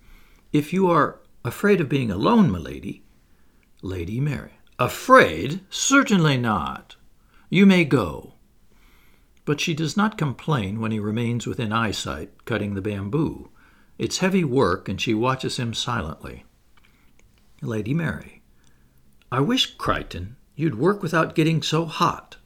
If 0.53 0.71
you 0.71 0.89
are 0.89 1.19
afraid 1.43 1.81
of 1.81 1.89
being 1.89 2.09
alone, 2.09 2.49
my 2.49 2.59
lady. 2.59 3.03
Lady 3.81 4.21
Mary. 4.21 4.59
Afraid? 4.79 5.59
Certainly 5.69 6.37
not. 6.37 6.95
You 7.49 7.65
may 7.65 7.83
go. 7.83 8.34
But 9.45 9.61
she 9.61 9.73
does 9.73 9.95
not 9.95 10.17
complain 10.17 10.81
when 10.81 10.91
he 10.91 10.99
remains 10.99 11.45
within 11.45 11.71
eyesight, 11.71 12.45
cutting 12.45 12.73
the 12.73 12.81
bamboo. 12.81 13.49
It's 13.97 14.17
heavy 14.17 14.43
work, 14.43 14.89
and 14.89 14.99
she 14.99 15.13
watches 15.13 15.57
him 15.57 15.73
silently. 15.73 16.43
Lady 17.61 17.93
Mary. 17.93 18.41
I 19.31 19.39
wish, 19.39 19.75
Crichton, 19.77 20.35
you'd 20.55 20.79
work 20.79 21.01
without 21.01 21.35
getting 21.35 21.61
so 21.61 21.85
hot. 21.85 22.37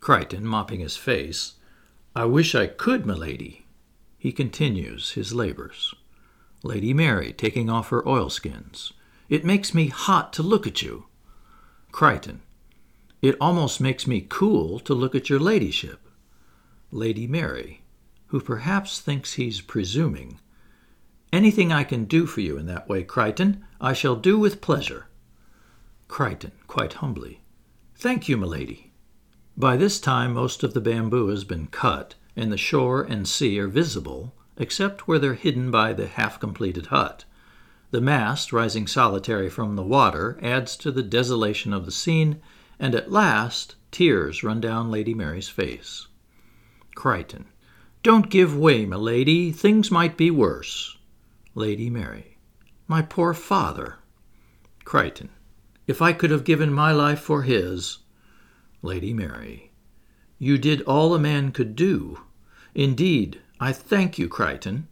Crichton, 0.00 0.46
mopping 0.46 0.80
his 0.80 0.96
face. 0.96 1.54
I 2.14 2.24
wish 2.24 2.54
I 2.54 2.66
could, 2.66 3.04
milady. 3.04 3.66
He 4.18 4.32
continues 4.32 5.12
his 5.12 5.34
labors. 5.34 5.94
Lady 6.62 6.92
Mary, 6.92 7.32
taking 7.32 7.68
off 7.68 7.90
her 7.90 8.06
oilskins. 8.08 8.92
It 9.28 9.44
makes 9.44 9.74
me 9.74 9.88
hot 9.88 10.32
to 10.34 10.42
look 10.42 10.66
at 10.66 10.82
you. 10.82 11.06
Crichton. 11.92 12.42
It 13.20 13.36
almost 13.40 13.80
makes 13.80 14.06
me 14.06 14.26
cool 14.28 14.78
to 14.80 14.94
look 14.94 15.14
at 15.14 15.28
your 15.28 15.40
ladyship. 15.40 16.08
Lady 16.92 17.26
Mary, 17.26 17.82
who 18.26 18.40
perhaps 18.40 19.00
thinks 19.00 19.34
he's 19.34 19.60
presuming. 19.60 20.38
Anything 21.32 21.72
I 21.72 21.84
can 21.84 22.04
do 22.04 22.26
for 22.26 22.40
you 22.40 22.56
in 22.56 22.66
that 22.66 22.88
way, 22.88 23.02
Crichton, 23.02 23.64
I 23.80 23.92
shall 23.92 24.16
do 24.16 24.38
with 24.38 24.60
pleasure. 24.60 25.08
Crichton, 26.06 26.52
quite 26.66 26.94
humbly. 26.94 27.42
Thank 27.96 28.28
you, 28.28 28.36
milady. 28.36 28.92
By 29.56 29.76
this 29.76 29.98
time, 29.98 30.34
most 30.34 30.62
of 30.62 30.72
the 30.72 30.80
bamboo 30.80 31.28
has 31.28 31.42
been 31.42 31.66
cut, 31.66 32.14
and 32.36 32.52
the 32.52 32.56
shore 32.56 33.02
and 33.02 33.26
sea 33.26 33.58
are 33.58 33.66
visible, 33.66 34.32
except 34.56 35.08
where 35.08 35.18
they're 35.18 35.34
hidden 35.34 35.70
by 35.70 35.92
the 35.92 36.06
half 36.06 36.38
completed 36.38 36.86
hut. 36.86 37.24
The 37.90 38.00
mast, 38.00 38.52
rising 38.52 38.86
solitary 38.86 39.50
from 39.50 39.74
the 39.74 39.82
water, 39.82 40.38
adds 40.42 40.76
to 40.78 40.92
the 40.92 41.02
desolation 41.02 41.72
of 41.72 41.84
the 41.84 41.90
scene 41.90 42.40
and 42.78 42.94
at 42.94 43.10
last 43.12 43.76
tears 43.90 44.42
run 44.42 44.60
down 44.60 44.90
Lady 44.90 45.14
Mary's 45.14 45.48
face. 45.48 46.06
Crichton. 46.94 47.46
Don't 48.02 48.30
give 48.30 48.56
way, 48.56 48.86
my 48.86 48.96
lady. 48.96 49.52
Things 49.52 49.90
might 49.90 50.16
be 50.16 50.30
worse. 50.30 50.96
Lady 51.54 51.90
Mary. 51.90 52.38
My 52.86 53.02
poor 53.02 53.34
father. 53.34 53.96
Crichton. 54.84 55.30
If 55.86 56.00
I 56.00 56.12
could 56.12 56.30
have 56.30 56.44
given 56.44 56.72
my 56.72 56.92
life 56.92 57.20
for 57.20 57.42
his. 57.42 57.98
Lady 58.82 59.12
Mary. 59.12 59.72
You 60.38 60.58
did 60.58 60.82
all 60.82 61.14
a 61.14 61.18
man 61.18 61.50
could 61.50 61.74
do. 61.74 62.20
Indeed, 62.74 63.40
I 63.58 63.72
thank 63.72 64.18
you, 64.18 64.28
Crichton, 64.28 64.86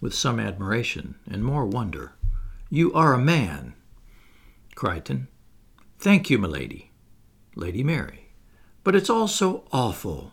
with 0.00 0.14
some 0.14 0.38
admiration 0.38 1.14
and 1.26 1.42
more 1.42 1.64
wonder. 1.64 2.12
You 2.68 2.92
are 2.92 3.14
a 3.14 3.18
man. 3.18 3.74
Crichton. 4.74 5.28
Thank 5.98 6.28
you, 6.28 6.38
my 6.38 6.48
lady. 7.54 7.82
Mary. 7.82 8.32
But 8.84 8.94
it's 8.94 9.10
all 9.10 9.28
so 9.28 9.64
awful. 9.72 10.32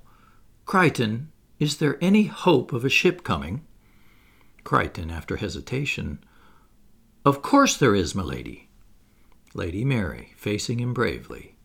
Crichton, 0.66 1.32
is 1.60 1.78
there 1.78 1.98
any 2.02 2.24
hope 2.24 2.74
of 2.74 2.86
a 2.86 2.90
ship 2.90 3.24
coming? 3.24 3.66
Crichton, 4.64 5.10
after 5.10 5.38
hesitation. 5.38 6.20
Of 7.26 7.42
course 7.42 7.78
there 7.78 7.96
is, 7.96 8.16
my 8.16 8.24
lady. 8.24 8.70
Mary, 9.56 10.34
facing 10.38 10.80
him 10.80 10.94
bravely. 10.94 11.56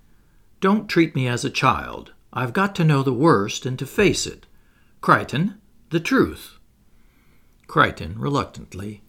Don't 0.61 0.89
treat 0.89 1.15
me 1.15 1.29
as 1.29 1.45
a 1.45 1.51
child. 1.51 2.13
I've 2.33 2.53
got 2.53 2.75
to 2.77 2.85
know 2.85 3.03
the 3.03 3.13
worst 3.13 3.67
and 3.67 3.79
to 3.79 3.87
face 3.87 4.27
it. 4.27 4.47
Crichton, 5.01 5.61
the 5.91 6.01
truth. 6.01 6.59
Crichton, 7.67 8.15
reluctantly. 8.19 9.03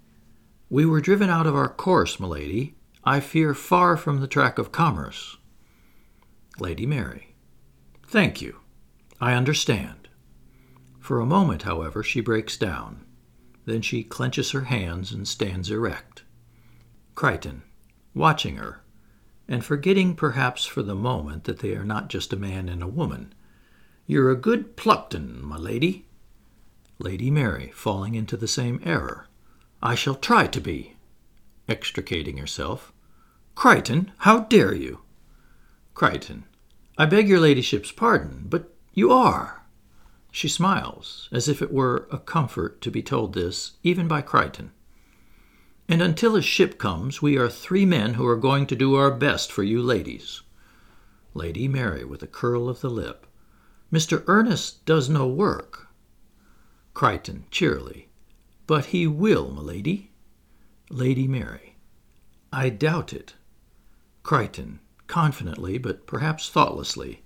We 0.69 0.85
were 0.85 1.01
driven 1.01 1.29
out 1.29 1.47
of 1.47 1.55
our 1.55 1.69
course, 1.69 2.19
my 2.19 2.27
lady. 2.27 2.75
I 3.03 3.19
fear 3.19 3.53
far 3.53 3.95
from 3.95 4.19
the 4.19 4.27
track 4.27 4.57
of 4.57 4.71
commerce. 4.71 5.37
Lady 6.59 6.85
Mary. 6.85 7.35
Thank 8.07 8.41
you. 8.41 8.59
I 9.19 9.33
understand. 9.33 10.07
For 10.99 11.19
a 11.19 11.25
moment, 11.25 11.63
however, 11.63 12.03
she 12.03 12.21
breaks 12.21 12.57
down. 12.57 13.05
Then 13.65 13.81
she 13.81 14.03
clenches 14.03 14.51
her 14.51 14.65
hands 14.65 15.11
and 15.11 15.27
stands 15.27 15.69
erect. 15.69 16.23
Crichton, 17.15 17.63
watching 18.13 18.57
her, 18.57 18.81
and 19.47 19.63
forgetting 19.63 20.15
perhaps 20.15 20.65
for 20.65 20.81
the 20.81 20.95
moment 20.95 21.45
that 21.45 21.59
they 21.59 21.75
are 21.75 21.85
not 21.85 22.09
just 22.09 22.33
a 22.33 22.37
man 22.37 22.69
and 22.69 22.81
a 22.81 22.87
woman. 22.87 23.33
You're 24.05 24.31
a 24.31 24.35
good 24.35 24.75
Pluckton, 24.75 25.41
my 25.41 25.57
lady. 25.57 26.05
Lady 26.99 27.31
Mary, 27.31 27.71
falling 27.73 28.15
into 28.15 28.37
the 28.37 28.47
same 28.47 28.81
error. 28.83 29.27
I 29.81 29.95
shall 29.95 30.15
try 30.15 30.47
to 30.47 30.61
be. 30.61 30.95
Extricating 31.67 32.37
herself. 32.37 32.93
Crichton, 33.55 34.11
how 34.19 34.41
dare 34.41 34.73
you? 34.73 35.02
Crichton. 35.93 36.45
I 36.97 37.05
beg 37.05 37.27
your 37.27 37.39
ladyship's 37.39 37.91
pardon, 37.91 38.45
but 38.49 38.73
you 38.93 39.11
are. 39.11 39.63
She 40.31 40.47
smiles, 40.47 41.29
as 41.31 41.47
if 41.47 41.61
it 41.61 41.71
were 41.71 42.07
a 42.11 42.17
comfort 42.17 42.81
to 42.81 42.91
be 42.91 43.01
told 43.01 43.33
this, 43.33 43.73
even 43.83 44.07
by 44.07 44.21
Crichton. 44.21 44.71
And 45.87 46.01
until 46.01 46.35
a 46.35 46.41
ship 46.41 46.77
comes, 46.77 47.21
we 47.21 47.37
are 47.37 47.49
three 47.49 47.85
men 47.85 48.15
who 48.15 48.25
are 48.25 48.37
going 48.37 48.65
to 48.67 48.75
do 48.75 48.95
our 48.95 49.11
best 49.11 49.51
for 49.51 49.63
you 49.63 49.81
ladies. 49.81 50.41
Lady 51.33 51.67
Mary, 51.67 52.03
with 52.03 52.23
a 52.23 52.27
curl 52.27 52.69
of 52.69 52.81
the 52.81 52.89
lip. 52.89 53.27
Mr. 53.91 54.23
Ernest 54.27 54.85
does 54.85 55.09
no 55.09 55.27
work. 55.27 55.87
Crichton, 56.93 57.45
cheerily. 57.51 58.07
But 58.65 58.85
he 58.87 59.05
will, 59.07 59.51
milady. 59.51 59.71
Lady 59.71 60.09
lady 60.89 61.27
Mary. 61.27 61.75
I 62.51 62.69
doubt 62.69 63.13
it. 63.13 63.33
Crichton, 64.21 64.79
confidently, 65.13 65.77
but 65.77 66.07
perhaps 66.07 66.49
thoughtlessly. 66.49 67.21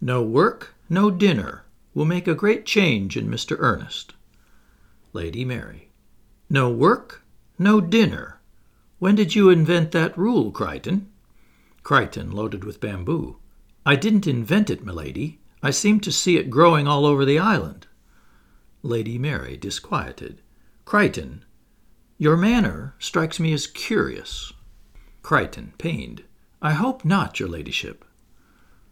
No 0.00 0.20
work, 0.20 0.74
no 0.88 1.12
dinner, 1.12 1.62
will 1.94 2.04
make 2.04 2.26
a 2.26 2.34
great 2.34 2.66
change 2.66 3.16
in 3.16 3.28
Mr. 3.28 3.56
Ernest. 3.60 4.14
Lady 5.12 5.44
Mary. 5.44 5.90
No 6.48 6.68
work, 6.72 7.22
no 7.56 7.80
dinner. 7.80 8.40
When 8.98 9.14
did 9.14 9.36
you 9.36 9.48
invent 9.48 9.92
that 9.92 10.18
rule, 10.18 10.50
Crichton? 10.50 11.08
Crichton, 11.84 12.32
loaded 12.32 12.64
with 12.64 12.80
bamboo. 12.80 13.36
I 13.86 13.94
didn't 13.94 14.26
invent 14.26 14.68
it, 14.68 14.84
milady. 14.84 15.38
I 15.62 15.70
seem 15.70 16.00
to 16.00 16.10
see 16.10 16.36
it 16.36 16.50
growing 16.50 16.88
all 16.88 17.06
over 17.06 17.24
the 17.24 17.38
island. 17.38 17.86
Lady 18.82 19.18
Mary, 19.18 19.56
disquieted. 19.56 20.42
Crichton, 20.84 21.44
your 22.18 22.36
manner 22.36 22.96
strikes 22.98 23.38
me 23.38 23.52
as 23.52 23.68
curious. 23.68 24.52
Crichton, 25.22 25.74
pained. 25.78 26.24
I 26.62 26.72
hope 26.72 27.04
not, 27.04 27.40
your 27.40 27.48
ladyship. 27.48 28.04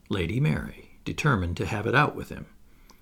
Lady 0.08 0.40
Mary, 0.40 0.98
determined 1.04 1.56
to 1.58 1.66
have 1.66 1.86
it 1.86 1.94
out 1.94 2.16
with 2.16 2.30
him. 2.30 2.46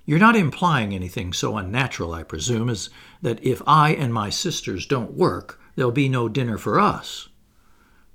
You're 0.05 0.19
not 0.19 0.37
implying 0.37 0.95
anything 0.95 1.33
so 1.33 1.57
unnatural, 1.57 2.13
I 2.13 2.23
presume, 2.23 2.69
as 2.69 2.91
that 3.23 3.43
if 3.45 3.61
I 3.67 3.91
and 3.91 4.15
my 4.15 4.31
sisters 4.31 4.87
don't 4.87 5.15
work, 5.15 5.61
there'll 5.75 5.93
be 5.93 6.09
no 6.09 6.29
dinner 6.29 6.59
for 6.59 6.79
us. 6.81 7.29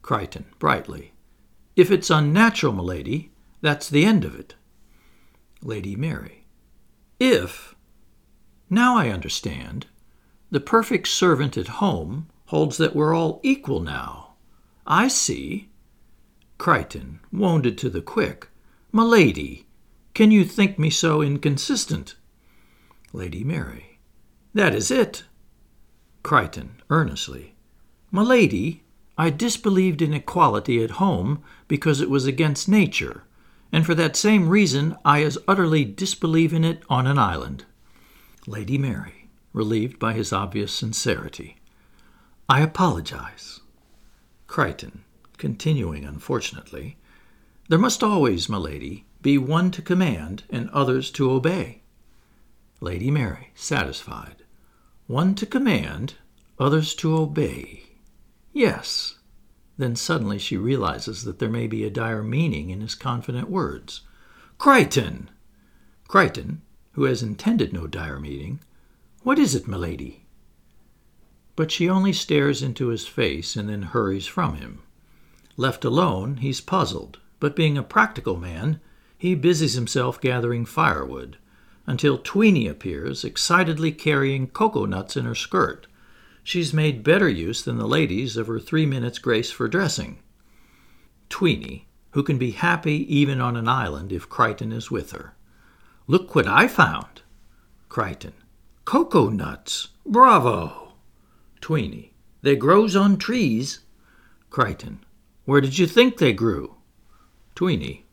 Crichton, 0.02 0.46
brightly. 0.60 1.14
If 1.76 1.92
it's 1.92 2.10
unnatural, 2.10 2.74
milady, 2.74 3.32
that's 3.62 3.90
the 3.90 4.06
end 4.06 4.26
of 4.26 4.38
it. 4.38 4.56
Lady 5.62 5.96
Mary. 5.96 6.46
If. 7.20 7.76
Now 8.70 8.98
I 8.98 9.10
understand. 9.10 9.88
The 10.50 10.60
perfect 10.60 11.08
servant 11.08 11.58
at 11.58 11.68
home 11.68 12.28
holds 12.48 12.78
that 12.78 12.96
we're 12.96 13.14
all 13.14 13.40
equal 13.44 13.80
now. 13.80 14.34
I 14.86 15.08
see. 15.08 15.70
Crichton, 16.62 17.22
wounded 17.32 17.76
to 17.80 17.90
the 17.90 18.04
quick. 18.04 18.48
My 18.92 19.02
lady, 19.02 19.66
can 20.14 20.30
you 20.30 20.46
think 20.46 20.78
me 20.78 20.92
so 20.92 21.24
inconsistent? 21.24 22.14
Lady 23.14 23.44
Mary. 23.44 23.98
That 24.54 24.76
is 24.76 24.92
it. 24.92 25.24
Crichton, 26.22 26.80
earnestly. 26.92 27.56
My 28.12 28.22
lady, 28.22 28.84
I 29.18 29.32
disbelieved 29.32 30.04
in 30.04 30.14
equality 30.14 30.84
at 30.84 31.02
home 31.02 31.42
because 31.68 32.00
it 32.00 32.12
was 32.12 32.28
against 32.28 32.70
nature, 32.70 33.24
and 33.72 33.84
for 33.84 33.96
that 33.96 34.16
same 34.16 34.48
reason 34.48 34.96
I 35.04 35.24
as 35.24 35.40
utterly 35.48 35.84
disbelieve 35.84 36.54
in 36.54 36.64
it 36.64 36.84
on 36.88 37.08
an 37.08 37.18
island. 37.18 37.66
Lady 38.46 38.78
Mary, 38.78 39.30
relieved 39.52 39.98
by 39.98 40.14
his 40.14 40.32
obvious 40.32 40.72
sincerity. 40.72 41.58
I 42.48 42.62
apologize. 42.62 43.62
Crichton, 44.46 45.06
continuing 45.42 46.06
unfortunately, 46.06 46.98
There 47.68 47.80
must 47.80 48.04
always, 48.04 48.48
my 48.48 48.58
lady, 48.58 49.06
be 49.24 49.40
one 49.40 49.72
to 49.72 49.82
command 49.82 50.44
and 50.52 50.70
others 50.70 51.10
to 51.14 51.32
obey. 51.32 51.82
Lady 52.80 53.10
Mary, 53.10 53.52
satisfied. 53.56 54.44
One 55.08 55.34
to 55.34 55.48
command, 55.48 56.14
others 56.60 56.94
to 56.96 57.18
obey. 57.18 57.86
Yes. 58.54 59.18
Then 59.78 59.96
suddenly 59.96 60.38
she 60.38 60.58
realizes 60.58 61.24
that 61.24 61.40
there 61.40 61.50
may 61.50 61.66
be 61.66 61.84
a 61.86 61.90
dire 61.90 62.22
meaning 62.22 62.70
in 62.70 62.82
his 62.82 62.94
confident 62.94 63.50
words. 63.50 64.02
Crichton! 64.60 65.32
Crichton, 66.08 66.62
who 66.92 67.06
has 67.06 67.24
intended 67.24 67.74
no 67.74 67.88
dire 67.88 68.20
meaning, 68.20 68.60
what 69.24 69.40
is 69.40 69.56
it, 69.56 69.68
my 69.68 69.78
lady? 69.78 70.28
But 71.56 71.72
she 71.72 71.90
only 71.90 72.14
stares 72.14 72.62
into 72.62 72.90
his 72.90 73.08
face 73.08 73.56
and 73.56 73.68
then 73.70 73.82
hurries 73.82 74.28
from 74.28 74.58
him. 74.58 74.84
Left 75.62 75.86
alone, 75.86 76.38
he's 76.38 76.60
puzzled, 76.60 77.20
but 77.40 77.56
being 77.56 77.78
a 77.78 77.84
practical 77.84 78.36
man, 78.36 78.80
He 79.16 79.36
busies 79.36 79.76
himself 79.76 80.20
gathering 80.20 80.66
firewood 80.66 81.38
until 81.86 82.18
Tweeny 82.18 82.66
appears, 82.66 83.24
excitedly 83.24 83.92
carrying 83.92 84.48
cocoa 84.48 84.86
nuts 84.88 85.16
in 85.16 85.26
her 85.26 85.36
skirt. 85.36 85.86
She's 86.44 86.74
made 86.74 87.04
better 87.04 87.30
use 87.30 87.62
than 87.62 87.78
the 87.78 87.88
ladies 87.88 88.38
of 88.38 88.48
her 88.48 88.60
three 88.60 88.88
minutes 88.88 89.20
grace 89.20 89.52
for 89.52 89.68
dressing. 89.68 90.18
Tweeny, 91.30 91.88
who 92.14 92.24
can 92.24 92.40
be 92.40 92.54
happy 92.54 93.06
even 93.16 93.40
on 93.40 93.56
an 93.56 93.68
island 93.68 94.12
if 94.12 94.28
Crichton 94.28 94.72
is 94.72 94.90
with 94.90 95.12
her. 95.12 95.36
Look 96.08 96.34
what 96.34 96.48
I 96.48 96.68
found. 96.68 97.22
Crichton. 97.88 98.34
Cocoa 98.86 99.30
nuts. 99.30 99.90
Bravo. 100.08 100.94
Tweeny. 101.62 102.14
They 102.42 102.56
grows 102.56 102.96
on 102.96 103.18
trees. 103.18 103.82
Crichton. 104.50 105.06
Where 105.46 105.62
did 105.62 105.78
you 105.78 105.88
think 105.88 106.18
they 106.18 106.34
grew? 106.34 106.76
Tweeny. 107.56 108.06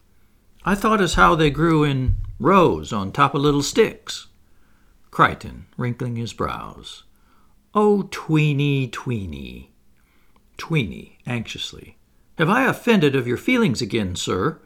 I 0.64 0.74
thought 0.74 1.00
as 1.00 1.14
how 1.14 1.34
they 1.34 1.50
grew 1.50 1.84
in 1.84 2.16
rows 2.38 2.92
on 2.92 3.12
top 3.12 3.34
of 3.34 3.42
little 3.42 3.62
sticks. 3.62 4.28
Crichton, 5.10 5.66
wrinkling 5.76 6.16
his 6.16 6.32
brows. 6.32 7.04
Oh, 7.74 8.08
Tweeny, 8.10 8.88
Tweeny. 8.88 9.72
Tweeny, 10.56 11.18
anxiously. 11.26 11.96
Have 12.38 12.48
I 12.48 12.64
offended 12.64 13.14
of 13.14 13.26
your 13.26 13.36
feelings 13.36 13.82
again, 13.82 14.16
sir? 14.16 14.60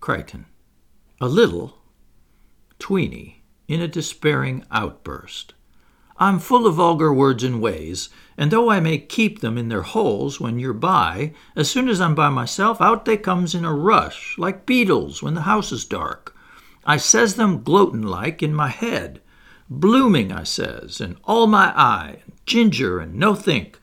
Crichton. 0.00 0.46
A 1.20 1.28
little. 1.28 1.78
Tweeny, 2.78 3.42
in 3.66 3.80
a 3.80 3.88
despairing 3.88 4.64
outburst. 4.70 5.54
I'm 6.20 6.40
full 6.40 6.66
of 6.66 6.74
vulgar 6.74 7.12
words 7.12 7.44
and 7.44 7.60
ways, 7.60 8.08
and 8.36 8.50
though 8.50 8.70
I 8.70 8.80
may 8.80 8.98
keep 8.98 9.40
them 9.40 9.56
in 9.56 9.68
their 9.68 9.82
holes 9.82 10.40
when 10.40 10.58
you're 10.58 10.72
by, 10.72 11.32
as 11.54 11.70
soon 11.70 11.88
as 11.88 12.00
I'm 12.00 12.16
by 12.16 12.28
myself, 12.28 12.80
out 12.80 13.04
they 13.04 13.16
comes 13.16 13.54
in 13.54 13.64
a 13.64 13.72
rush, 13.72 14.36
like 14.36 14.66
beetles 14.66 15.22
when 15.22 15.34
the 15.34 15.42
house 15.42 15.70
is 15.70 15.84
dark. 15.84 16.34
I 16.84 16.96
says 16.96 17.36
them 17.36 17.62
gloatin' 17.62 18.02
like 18.02 18.42
in 18.42 18.54
my 18.54 18.68
head. 18.68 19.20
Blooming, 19.70 20.32
I 20.32 20.42
says, 20.42 21.00
and 21.00 21.16
all 21.24 21.46
my 21.46 21.72
eye, 21.76 22.22
and 22.24 22.34
ginger 22.46 22.98
and 22.98 23.14
no 23.14 23.34
think. 23.34 23.78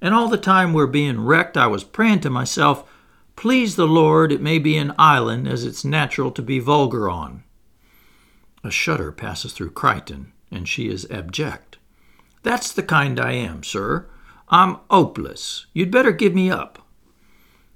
And 0.00 0.14
all 0.14 0.28
the 0.28 0.36
time 0.36 0.72
we're 0.72 0.86
being 0.86 1.24
wrecked, 1.24 1.56
I 1.56 1.66
was 1.66 1.84
prayin' 1.84 2.20
to 2.20 2.30
myself, 2.30 2.88
Please 3.34 3.76
the 3.76 3.88
Lord, 3.88 4.30
it 4.30 4.42
may 4.42 4.58
be 4.58 4.76
an 4.76 4.94
island 4.98 5.48
as 5.48 5.64
it's 5.64 5.84
natural 5.84 6.30
to 6.32 6.42
be 6.42 6.58
vulgar 6.58 7.08
on. 7.08 7.42
A 8.62 8.70
shudder 8.70 9.10
passes 9.10 9.52
through 9.52 9.70
Crichton, 9.70 10.31
and 10.52 10.68
she 10.68 10.88
is 10.88 11.10
abject. 11.10 11.78
That's 12.42 12.70
the 12.70 12.82
kind 12.82 13.18
I 13.18 13.32
am, 13.32 13.64
sir. 13.64 14.08
I'm 14.48 14.76
hopeless. 14.90 15.66
You'd 15.72 15.90
better 15.90 16.12
give 16.12 16.34
me 16.34 16.50
up. 16.50 16.86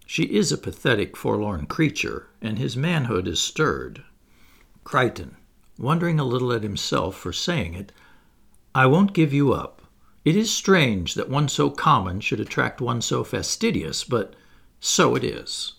She 0.05 0.25
is 0.25 0.53
a 0.53 0.59
pathetic, 0.59 1.17
forlorn 1.17 1.67
creature, 1.67 2.29
and 2.41 2.59
his 2.59 2.77
manhood 2.77 3.27
is 3.27 3.41
stirred. 3.41 4.05
Crichton, 4.85 5.37
wondering 5.79 6.21
a 6.21 6.25
little 6.25 6.53
at 6.53 6.63
himself 6.63 7.17
for 7.17 7.33
saying 7.33 7.75
it, 7.75 7.91
I 8.75 8.87
won't 8.87 9.15
give 9.15 9.33
you 9.33 9.53
up. 9.53 9.83
It 10.25 10.37
is 10.37 10.53
strange 10.53 11.15
that 11.15 11.31
one 11.31 11.49
so 11.49 11.71
common 11.71 12.21
should 12.21 12.41
attract 12.41 12.81
one 12.81 13.01
so 13.01 13.25
fastidious, 13.25 14.05
but 14.05 14.37
so 14.79 15.17
it 15.17 15.25
is. 15.25 15.73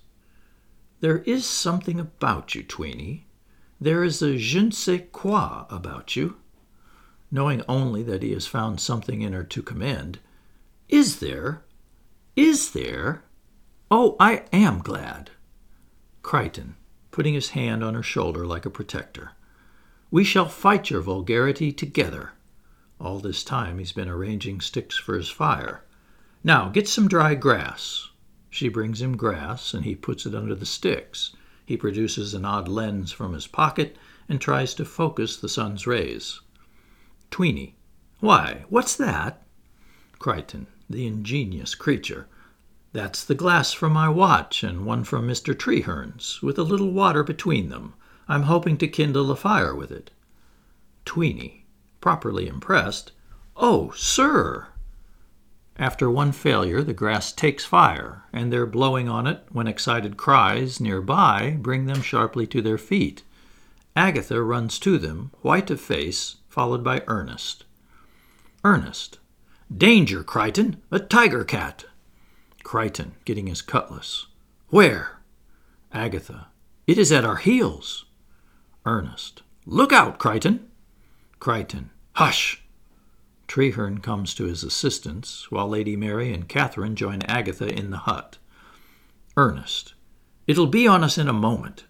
There 0.99 1.19
is 1.19 1.45
something 1.45 1.99
about 1.99 2.55
you, 2.55 2.63
Tweeny, 2.63 3.27
there 3.79 4.03
is 4.03 4.23
a 4.23 4.37
je 4.37 4.61
ne 4.61 4.71
sais 4.71 5.03
quoi 5.11 5.65
about 5.69 6.15
you. 6.15 6.37
Knowing 7.29 7.61
only 7.67 8.03
that 8.03 8.23
he 8.23 8.31
has 8.31 8.47
found 8.47 8.79
something 8.79 9.21
in 9.21 9.33
her 9.33 9.43
to 9.43 9.61
commend. 9.61 10.19
Is 10.87 11.19
there? 11.19 11.63
Is 12.35 12.71
there? 12.71 13.23
Oh, 13.91 14.15
I 14.19 14.43
am 14.53 14.79
glad. 14.79 15.31
Crichton, 16.21 16.75
putting 17.11 17.33
his 17.33 17.49
hand 17.49 17.83
on 17.83 17.93
her 17.93 18.03
shoulder 18.03 18.45
like 18.45 18.65
a 18.65 18.69
protector. 18.69 19.31
We 20.09 20.23
shall 20.23 20.47
fight 20.47 20.89
your 20.89 21.01
vulgarity 21.01 21.71
together. 21.73 22.31
All 22.99 23.19
this 23.19 23.43
time 23.43 23.79
he's 23.79 23.91
been 23.91 24.07
arranging 24.07 24.61
sticks 24.61 24.97
for 24.97 25.15
his 25.15 25.29
fire. 25.29 25.83
Now 26.43 26.69
get 26.69 26.87
some 26.87 27.07
dry 27.07 27.35
grass. 27.35 28.09
She 28.49 28.69
brings 28.69 29.01
him 29.01 29.17
grass, 29.17 29.73
and 29.73 29.83
he 29.83 29.95
puts 29.95 30.25
it 30.25 30.33
under 30.33 30.55
the 30.55 30.65
sticks. 30.65 31.35
He 31.65 31.75
produces 31.75 32.33
an 32.33 32.45
odd 32.45 32.67
lens 32.67 33.11
from 33.11 33.33
his 33.33 33.47
pocket 33.47 33.97
and 34.29 34.39
tries 34.39 34.73
to 34.75 34.85
focus 34.85 35.35
the 35.37 35.49
sun's 35.49 35.85
rays. 35.85 36.39
Tweeny. 37.31 37.75
Why, 38.19 38.65
what's 38.69 38.95
that? 38.95 39.45
Crichton, 40.19 40.67
the 40.89 41.05
ingenious 41.05 41.75
creature. 41.75 42.27
That's 42.93 43.23
the 43.23 43.35
glass 43.35 43.73
from 43.73 43.93
my 43.93 44.09
watch 44.09 44.63
and 44.63 44.85
one 44.85 45.03
from 45.03 45.27
Mr. 45.27 45.57
Treherne's, 45.57 46.41
with 46.41 46.57
a 46.57 46.63
little 46.63 46.91
water 46.91 47.23
between 47.23 47.69
them. 47.69 47.93
I'm 48.27 48.43
hoping 48.43 48.77
to 48.77 48.87
kindle 48.87 49.29
a 49.29 49.35
fire 49.35 49.75
with 49.75 49.91
it. 49.91 50.11
Tweeny, 51.05 51.65
properly 52.01 52.47
impressed. 52.47 53.11
Oh, 53.55 53.91
sir! 53.95 54.67
After 55.79 56.09
one 56.09 56.31
failure, 56.31 56.81
the 56.81 56.93
grass 56.93 57.31
takes 57.31 57.63
fire, 57.63 58.23
and 58.33 58.51
their 58.51 58.65
blowing 58.65 59.07
on 59.07 59.27
it 59.27 59.45
when 59.51 59.67
excited 59.67 60.17
cries 60.17 60.79
near 60.79 61.01
by 61.01 61.55
bring 61.59 61.85
them 61.85 62.01
sharply 62.01 62.47
to 62.47 62.63
their 62.63 62.79
feet. 62.79 63.21
Agatha 63.95 64.41
runs 64.41 64.79
to 64.79 64.97
them, 64.97 65.29
white 65.41 65.69
of 65.69 65.79
face, 65.79 66.36
followed 66.57 66.83
by 66.83 67.03
Ernest. 67.05 67.65
Ernest. 68.63 69.19
Danger, 69.71 70.23
Crichton! 70.23 70.81
A 70.89 70.97
tiger 70.97 71.43
cat! 71.43 71.85
Crichton, 72.63 73.13
getting 73.25 73.45
his 73.45 73.61
cutlass. 73.61 74.25
Where? 74.69 75.19
Agatha. 75.93 76.47
It 76.87 76.97
is 76.97 77.11
at 77.11 77.23
our 77.23 77.35
heels. 77.35 78.05
Ernest. 78.87 79.43
Look 79.67 79.93
out, 79.93 80.17
Crichton! 80.17 80.67
Crichton. 81.39 81.91
Hush! 82.13 82.63
Treherne 83.47 83.99
comes 83.99 84.33
to 84.33 84.45
his 84.45 84.63
assistance, 84.63 85.51
while 85.51 85.69
Lady 85.69 85.95
Mary 85.95 86.33
and 86.33 86.49
Catherine 86.49 86.95
join 86.95 87.21
Agatha 87.21 87.67
in 87.67 87.91
the 87.91 87.97
hut. 87.97 88.39
Ernest. 89.37 89.93
It'll 90.47 90.65
be 90.65 90.87
on 90.87 91.03
us 91.03 91.19
in 91.19 91.27
a 91.27 91.33
moment. 91.33 91.85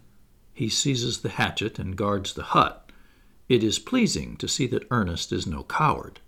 He 0.52 0.68
seizes 0.68 1.22
the 1.22 1.30
hatchet 1.30 1.78
and 1.78 1.96
guards 1.96 2.34
the 2.34 2.42
hut. 2.42 2.87
It 3.48 3.64
is 3.64 3.78
pleasing 3.78 4.36
to 4.36 4.48
see 4.48 4.66
that 4.68 4.86
Ernest 4.90 5.32
is 5.32 5.46
no 5.46 5.62
coward. 5.64 6.20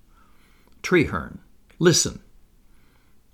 Treherne. 0.83 1.41
Listen. 1.79 2.21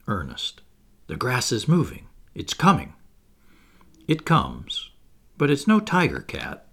Ernest. 0.09 0.61
The 1.07 1.17
grass 1.17 1.53
is 1.53 1.69
moving. 1.69 2.07
It's 2.35 2.55
coming. 2.55 2.95
It 4.09 4.25
comes, 4.25 4.91
but 5.39 5.51
it's 5.51 5.67
no 5.67 5.81
tiger 5.81 6.21
cat. 6.21 6.67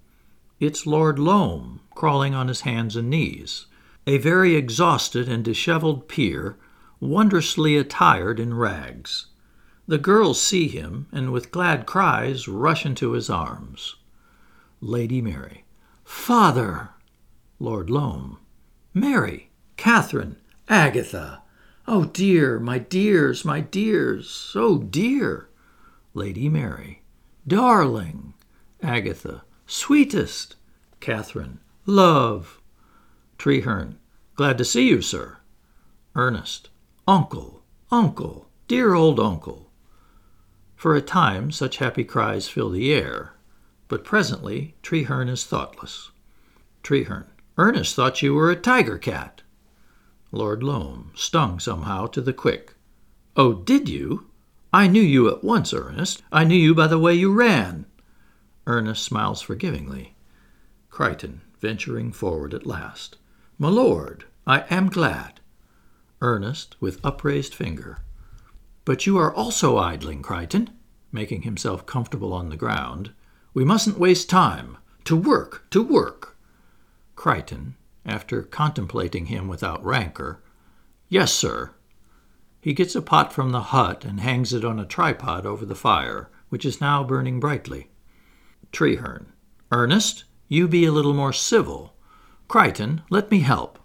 It's 0.60 0.86
Lord 0.86 1.20
Loam 1.20 1.82
crawling 1.96 2.34
on 2.34 2.48
his 2.48 2.62
hands 2.62 2.96
and 2.96 3.10
knees 3.10 3.68
a 4.06 4.18
very 4.18 4.56
exhausted 4.56 5.30
and 5.30 5.44
disheveled 5.44 6.08
peer, 6.08 6.58
wondrously 7.00 7.78
attired 7.78 8.40
in 8.40 8.54
rags. 8.54 9.28
The 9.88 9.98
girls 9.98 10.42
see 10.42 10.68
him, 10.68 11.08
and 11.12 11.32
with 11.32 11.52
glad 11.52 11.86
cries 11.86 12.48
rush 12.48 12.86
into 12.86 13.12
his 13.14 13.30
arms. 13.30 13.96
Lady 14.82 15.22
Mary. 15.22 15.64
Father! 16.04 16.90
Lord 17.64 17.90
Loam. 17.90 18.40
Mary! 18.94 19.50
Catherine! 19.78 20.36
Agatha! 20.68 21.44
Oh 21.88 22.04
dear, 22.04 22.60
my 22.60 22.78
dears, 22.78 23.46
my 23.46 23.62
dears, 23.62 24.52
oh 24.54 24.80
dear! 24.80 25.48
Lady 26.14 26.50
Mary. 26.50 27.04
Darling! 27.48 28.34
Agatha. 28.82 29.44
Sweetest! 29.66 30.58
Catherine. 31.00 31.60
Love! 31.86 32.60
Treherne. 33.38 33.96
Glad 34.36 34.58
to 34.58 34.66
see 34.66 34.90
you, 34.90 35.02
sir. 35.02 35.38
Ernest. 36.18 36.70
Uncle, 37.08 37.64
uncle, 37.90 38.50
dear 38.68 38.94
old 38.94 39.22
uncle. 39.22 39.72
For 40.76 40.96
a 40.96 41.02
time 41.02 41.50
such 41.50 41.78
happy 41.78 42.04
cries 42.04 42.50
fill 42.50 42.72
the 42.72 42.94
air, 42.94 43.36
but 43.88 44.04
presently 44.04 44.76
Treherne 44.84 45.30
is 45.30 45.46
thoughtless. 45.46 46.12
Treherne. 46.84 47.28
Ernest 47.58 47.96
thought 47.96 48.22
you 48.22 48.34
were 48.34 48.50
a 48.50 48.56
tiger 48.56 48.98
cat. 48.98 49.44
Lord 50.32 50.64
Loam, 50.64 51.12
stung 51.14 51.60
somehow 51.60 52.08
to 52.08 52.22
the 52.22 52.34
quick. 52.34 52.74
Oh, 53.36 53.54
did 53.54 53.88
you? 53.88 54.28
I 54.74 54.88
knew 54.88 55.02
you 55.02 55.30
at 55.30 55.44
once, 55.44 55.72
Ernest. 55.72 56.24
I 56.32 56.44
knew 56.46 56.58
you 56.58 56.74
by 56.74 56.88
the 56.88 56.98
way 56.98 57.14
you 57.14 57.32
ran. 57.32 57.86
Ernest 58.66 59.04
smiles 59.04 59.42
forgivingly. 59.42 60.16
Crichton, 60.90 61.42
venturing 61.60 62.12
forward 62.12 62.56
at 62.56 62.66
last. 62.66 63.18
My 63.60 63.70
lord, 63.70 64.26
I 64.48 64.66
am 64.72 64.90
glad. 64.90 65.40
Ernest, 66.22 66.76
with 66.80 67.00
upraised 67.06 67.54
finger. 67.54 68.00
But 68.86 69.06
you 69.06 69.18
are 69.20 69.34
also 69.34 69.78
idling, 69.78 70.24
Crichton, 70.24 70.72
making 71.12 71.44
himself 71.44 71.86
comfortable 71.86 72.34
on 72.34 72.50
the 72.50 72.58
ground. 72.58 73.12
We 73.54 73.64
mustn't 73.64 74.00
waste 74.00 74.30
time. 74.30 74.78
To 75.06 75.16
work, 75.16 75.68
to 75.70 75.84
work. 75.84 76.33
Crichton, 77.24 77.78
after 78.06 78.44
contemplating 78.44 79.28
him 79.28 79.48
without 79.48 79.82
rancor. 79.82 80.44
Yes, 81.08 81.32
sir. 81.32 81.72
He 82.60 82.74
gets 82.74 82.98
a 82.98 83.02
pot 83.02 83.32
from 83.32 83.52
the 83.52 83.72
hut 83.72 84.04
and 84.04 84.20
hangs 84.20 84.52
it 84.52 84.66
on 84.66 84.78
a 84.78 84.86
tripod 84.86 85.46
over 85.46 85.66
the 85.66 85.74
fire, 85.74 86.30
which 86.50 86.66
is 86.66 86.82
now 86.82 87.02
burning 87.02 87.40
brightly. 87.40 87.90
Treherne. 88.74 89.32
Ernest, 89.72 90.26
you 90.50 90.68
be 90.68 90.84
a 90.84 90.92
little 90.92 91.14
more 91.14 91.32
civil. 91.32 91.94
Crichton, 92.50 93.04
let 93.10 93.32
me 93.32 93.40
help. 93.40 93.80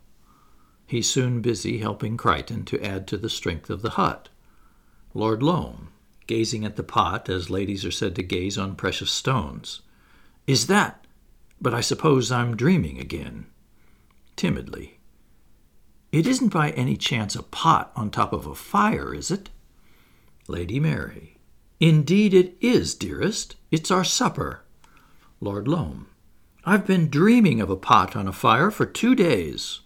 He's 0.84 1.08
soon 1.08 1.40
busy 1.40 1.78
helping 1.78 2.16
Crichton 2.16 2.64
to 2.64 2.84
add 2.84 3.06
to 3.06 3.16
the 3.16 3.30
strength 3.30 3.70
of 3.70 3.82
the 3.82 3.90
hut. 3.90 4.30
Lord 5.14 5.44
Loam, 5.44 5.90
gazing 6.26 6.64
at 6.64 6.74
the 6.74 6.82
pot 6.82 7.28
as 7.28 7.50
ladies 7.50 7.84
are 7.84 7.92
said 7.92 8.16
to 8.16 8.24
gaze 8.24 8.58
on 8.58 8.74
precious 8.74 9.12
stones. 9.12 9.82
Is 10.48 10.66
that? 10.66 11.06
But 11.60 11.74
I 11.74 11.80
suppose 11.80 12.30
I'm 12.30 12.56
dreaming 12.56 12.98
again. 12.98 13.46
Timidly. 14.36 14.98
It 16.12 16.26
isn't 16.26 16.48
by 16.48 16.70
any 16.70 16.96
chance 16.96 17.34
a 17.34 17.42
pot 17.42 17.92
on 17.94 18.10
top 18.10 18.32
of 18.32 18.46
a 18.46 18.54
fire, 18.54 19.14
is 19.14 19.30
it? 19.30 19.50
Lady 20.46 20.80
Mary. 20.80 21.36
Indeed 21.80 22.32
it 22.34 22.56
is, 22.60 22.94
dearest. 22.94 23.56
It's 23.70 23.90
our 23.90 24.04
supper. 24.04 24.62
Lord 25.40 25.68
Loam. 25.68 26.06
I've 26.64 26.86
been 26.86 27.08
dreaming 27.08 27.60
of 27.60 27.70
a 27.70 27.76
pot 27.76 28.16
on 28.16 28.26
a 28.26 28.32
fire 28.32 28.70
for 28.70 28.86
two 28.86 29.14
days. 29.14 29.80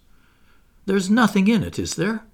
There's 0.85 1.09
nothing 1.09 1.47
in 1.47 1.63
it, 1.63 1.77
is 1.77 1.95
there? 1.95 2.25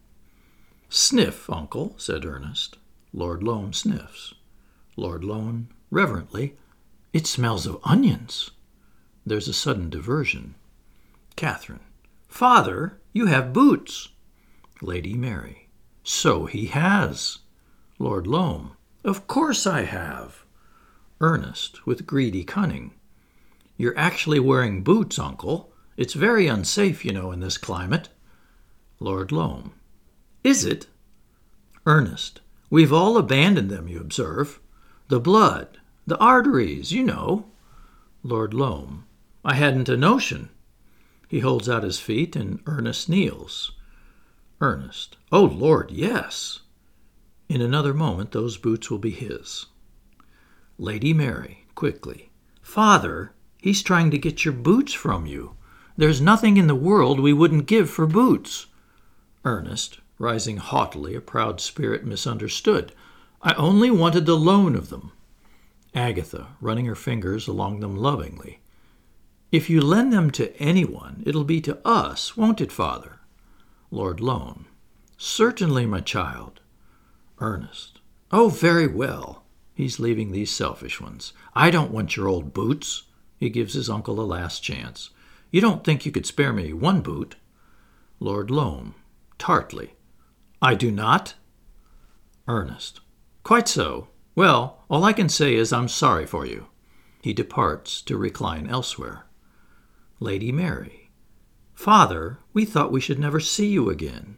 Sniff, 0.89 1.49
uncle, 1.49 1.95
said 1.97 2.25
Ernest. 2.25 2.77
Lord 3.13 3.43
Loam 3.43 3.73
sniffs. 3.73 4.33
Lord 4.95 5.23
Loam, 5.23 5.69
reverently, 5.91 6.55
it 7.13 7.27
smells 7.27 7.65
of 7.65 7.79
onions. 7.83 8.51
There's 9.29 9.47
a 9.47 9.53
sudden 9.53 9.91
diversion. 9.91 10.55
Catherine. 11.35 11.81
Father, 12.27 12.99
you 13.13 13.27
have 13.27 13.53
boots. 13.53 14.09
Lady 14.81 15.13
Mary. 15.13 15.67
So 16.03 16.47
he 16.47 16.65
has. 16.65 17.37
Lord 17.99 18.25
Loam. 18.25 18.71
Of 19.03 19.27
course 19.27 19.67
I 19.67 19.83
have. 19.83 20.45
Ernest, 21.21 21.85
with 21.85 22.07
greedy 22.07 22.43
cunning. 22.43 22.95
You're 23.77 23.95
actually 23.95 24.39
wearing 24.39 24.81
boots, 24.81 25.19
uncle. 25.19 25.71
It's 25.95 26.15
very 26.15 26.47
unsafe, 26.47 27.05
you 27.05 27.13
know, 27.13 27.31
in 27.31 27.39
this 27.39 27.59
climate. 27.59 28.09
Lord 28.99 29.31
Loam. 29.31 29.73
Is 30.43 30.65
it? 30.65 30.87
Ernest. 31.85 32.41
We've 32.71 32.91
all 32.91 33.15
abandoned 33.15 33.69
them, 33.69 33.87
you 33.87 33.99
observe. 33.99 34.59
The 35.07 35.19
blood, 35.19 35.77
the 36.07 36.17
arteries, 36.17 36.91
you 36.91 37.03
know. 37.03 37.45
Lord 38.23 38.55
Loam. 38.55 39.05
I 39.43 39.55
hadn't 39.55 39.89
a 39.89 39.97
notion. 39.97 40.49
He 41.27 41.39
holds 41.39 41.69
out 41.69 41.83
his 41.83 41.99
feet, 41.99 42.35
and 42.35 42.59
Ernest 42.65 43.07
kneels. 43.07 43.71
Ernest. 44.59 45.15
Oh, 45.31 45.45
Lord, 45.45 45.91
yes. 45.91 46.59
In 47.47 47.61
another 47.61 47.93
moment, 47.93 48.31
those 48.31 48.57
boots 48.57 48.91
will 48.91 48.97
be 48.97 49.11
his. 49.11 49.67
Lady 50.77 51.13
Mary, 51.13 51.65
quickly. 51.75 52.29
Father, 52.61 53.33
he's 53.61 53.81
trying 53.81 54.11
to 54.11 54.17
get 54.17 54.43
your 54.43 54.53
boots 54.53 54.93
from 54.93 55.25
you. 55.25 55.55
There's 55.97 56.21
nothing 56.21 56.57
in 56.57 56.67
the 56.67 56.75
world 56.75 57.19
we 57.19 57.33
wouldn't 57.33 57.65
give 57.65 57.89
for 57.89 58.05
boots. 58.05 58.67
Ernest, 59.45 59.99
rising 60.17 60.57
haughtily, 60.57 61.15
a 61.15 61.21
proud 61.21 61.61
spirit 61.61 62.05
misunderstood. 62.05 62.93
I 63.41 63.53
only 63.53 63.89
wanted 63.89 64.25
the 64.25 64.37
loan 64.37 64.75
of 64.75 64.89
them. 64.89 65.11
Agatha, 65.95 66.47
running 66.61 66.85
her 66.85 66.95
fingers 66.95 67.47
along 67.47 67.79
them 67.79 67.95
lovingly. 67.95 68.59
If 69.51 69.69
you 69.69 69.81
lend 69.81 70.13
them 70.13 70.29
to 70.31 70.55
anyone, 70.57 71.23
it'll 71.25 71.43
be 71.43 71.59
to 71.61 71.79
us, 71.85 72.37
won't 72.37 72.61
it, 72.61 72.71
father? 72.71 73.19
Lord 73.89 74.19
Loam. 74.19 74.67
Certainly, 75.17 75.87
my 75.87 76.01
child. 76.01 76.59
Ernest. 77.39 77.99
Oh, 78.31 78.49
very 78.49 78.87
well. 78.87 79.43
He's 79.73 79.99
leaving 79.99 80.31
these 80.31 80.51
selfish 80.51 81.01
ones. 81.01 81.33
I 81.55 81.71
don't 81.71 81.91
want 81.91 82.15
your 82.15 82.27
old 82.27 82.53
boots. 82.53 83.03
He 83.37 83.49
gives 83.49 83.73
his 83.73 83.89
uncle 83.89 84.19
a 84.19 84.21
last 84.21 84.61
chance. 84.61 85.09
You 85.51 85.61
don't 85.61 85.83
think 85.83 86.05
you 86.05 86.11
could 86.11 86.25
spare 86.25 86.53
me 86.53 86.73
one 86.73 87.01
boot? 87.01 87.35
Lord 88.19 88.51
Loam 88.51 88.93
tartly. 89.39 89.95
I 90.61 90.75
do 90.75 90.91
not? 90.91 91.33
Ernest. 92.47 92.99
Quite 93.43 93.67
so. 93.67 94.09
Well, 94.35 94.83
all 94.89 95.03
I 95.03 95.13
can 95.13 95.29
say 95.29 95.55
is 95.55 95.73
I'm 95.73 95.87
sorry 95.87 96.27
for 96.27 96.45
you. 96.45 96.67
He 97.23 97.33
departs 97.33 98.01
to 98.03 98.17
recline 98.17 98.69
elsewhere. 98.69 99.25
Lady 100.21 100.51
Mary. 100.51 101.11
Father, 101.73 102.39
we 102.51 102.65
thought 102.65 102.91
we 102.91 102.99
should 102.99 103.19
never 103.19 103.39
see 103.39 103.67
you 103.67 103.89
again. 103.89 104.35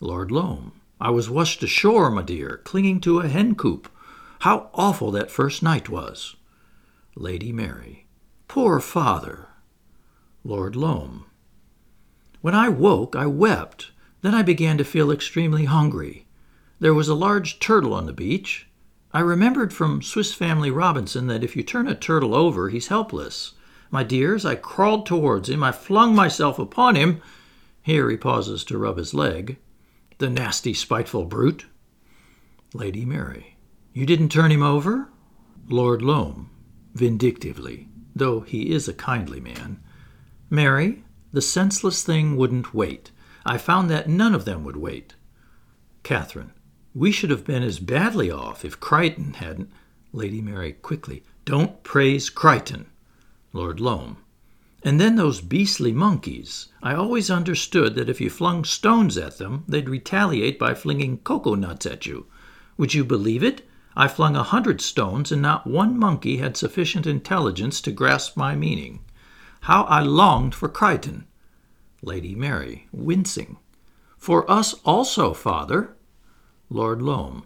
Lord 0.00 0.32
Loam. 0.32 0.72
I 1.00 1.10
was 1.10 1.30
washed 1.30 1.62
ashore, 1.62 2.10
my 2.10 2.22
dear, 2.22 2.60
clinging 2.64 3.00
to 3.02 3.20
a 3.20 3.28
hen 3.28 3.54
coop. 3.54 3.88
How 4.40 4.70
awful 4.74 5.12
that 5.12 5.30
first 5.30 5.62
night 5.62 5.88
was. 5.88 6.34
Lady 7.14 7.52
Mary. 7.52 8.06
Poor 8.48 8.80
father. 8.80 9.48
Lord 10.42 10.74
Loam. 10.74 11.26
When 12.40 12.54
I 12.54 12.68
woke, 12.68 13.14
I 13.14 13.26
wept. 13.26 13.92
Then 14.22 14.34
I 14.34 14.42
began 14.42 14.78
to 14.78 14.84
feel 14.84 15.12
extremely 15.12 15.66
hungry. 15.66 16.26
There 16.80 16.94
was 16.94 17.08
a 17.08 17.14
large 17.14 17.60
turtle 17.60 17.94
on 17.94 18.06
the 18.06 18.12
beach. 18.12 18.66
I 19.12 19.20
remembered 19.20 19.72
from 19.72 20.02
Swiss 20.02 20.34
Family 20.34 20.72
Robinson 20.72 21.28
that 21.28 21.44
if 21.44 21.54
you 21.54 21.62
turn 21.62 21.86
a 21.86 21.94
turtle 21.94 22.34
over, 22.34 22.68
he's 22.68 22.88
helpless. 22.88 23.52
My 23.90 24.02
dears, 24.02 24.44
I 24.44 24.54
crawled 24.54 25.06
towards 25.06 25.48
him. 25.48 25.62
I 25.62 25.72
flung 25.72 26.14
myself 26.14 26.58
upon 26.58 26.96
him. 26.96 27.20
Here 27.82 28.10
he 28.10 28.16
pauses 28.16 28.64
to 28.64 28.78
rub 28.78 28.96
his 28.96 29.14
leg. 29.14 29.58
The 30.18 30.30
nasty, 30.30 30.74
spiteful 30.74 31.24
brute. 31.24 31.66
Lady 32.72 33.04
Mary. 33.04 33.56
You 33.92 34.06
didn't 34.06 34.30
turn 34.30 34.50
him 34.50 34.62
over? 34.62 35.08
Lord 35.68 36.02
Loam, 36.02 36.50
vindictively, 36.94 37.88
though 38.14 38.40
he 38.40 38.72
is 38.72 38.88
a 38.88 38.94
kindly 38.94 39.40
man. 39.40 39.80
Mary, 40.50 41.04
the 41.32 41.40
senseless 41.42 42.02
thing 42.02 42.36
wouldn't 42.36 42.74
wait. 42.74 43.10
I 43.46 43.58
found 43.58 43.90
that 43.90 44.08
none 44.08 44.34
of 44.34 44.44
them 44.44 44.64
would 44.64 44.76
wait. 44.76 45.14
Catherine. 46.02 46.52
We 46.94 47.10
should 47.10 47.30
have 47.30 47.44
been 47.44 47.62
as 47.62 47.80
badly 47.80 48.30
off 48.30 48.64
if 48.64 48.78
Crichton 48.78 49.34
hadn't. 49.34 49.70
Lady 50.12 50.40
Mary 50.40 50.72
quickly. 50.72 51.24
Don't 51.44 51.82
praise 51.82 52.30
Crichton. 52.30 52.86
Lord 53.54 53.78
Loam. 53.78 54.18
And 54.82 55.00
then 55.00 55.14
those 55.14 55.40
beastly 55.40 55.92
monkeys. 55.92 56.68
I 56.82 56.94
always 56.94 57.30
understood 57.30 57.94
that 57.94 58.10
if 58.10 58.20
you 58.20 58.28
flung 58.28 58.64
stones 58.64 59.16
at 59.16 59.38
them, 59.38 59.64
they'd 59.68 59.88
retaliate 59.88 60.58
by 60.58 60.74
flinging 60.74 61.18
cocoa 61.18 61.54
nuts 61.54 61.86
at 61.86 62.04
you. 62.04 62.26
Would 62.76 62.92
you 62.92 63.04
believe 63.04 63.44
it? 63.44 63.66
I 63.96 64.08
flung 64.08 64.34
a 64.34 64.42
hundred 64.42 64.80
stones, 64.80 65.30
and 65.30 65.40
not 65.40 65.68
one 65.68 65.96
monkey 65.96 66.38
had 66.38 66.56
sufficient 66.56 67.06
intelligence 67.06 67.80
to 67.82 67.92
grasp 67.92 68.36
my 68.36 68.56
meaning. 68.56 69.04
How 69.62 69.84
I 69.84 70.00
longed 70.00 70.54
for 70.54 70.68
Crichton! 70.68 71.26
Lady 72.02 72.34
Mary, 72.34 72.88
wincing. 72.92 73.56
For 74.18 74.50
us 74.50 74.74
also, 74.84 75.32
father. 75.32 75.96
Lord 76.68 77.00
Loam. 77.00 77.44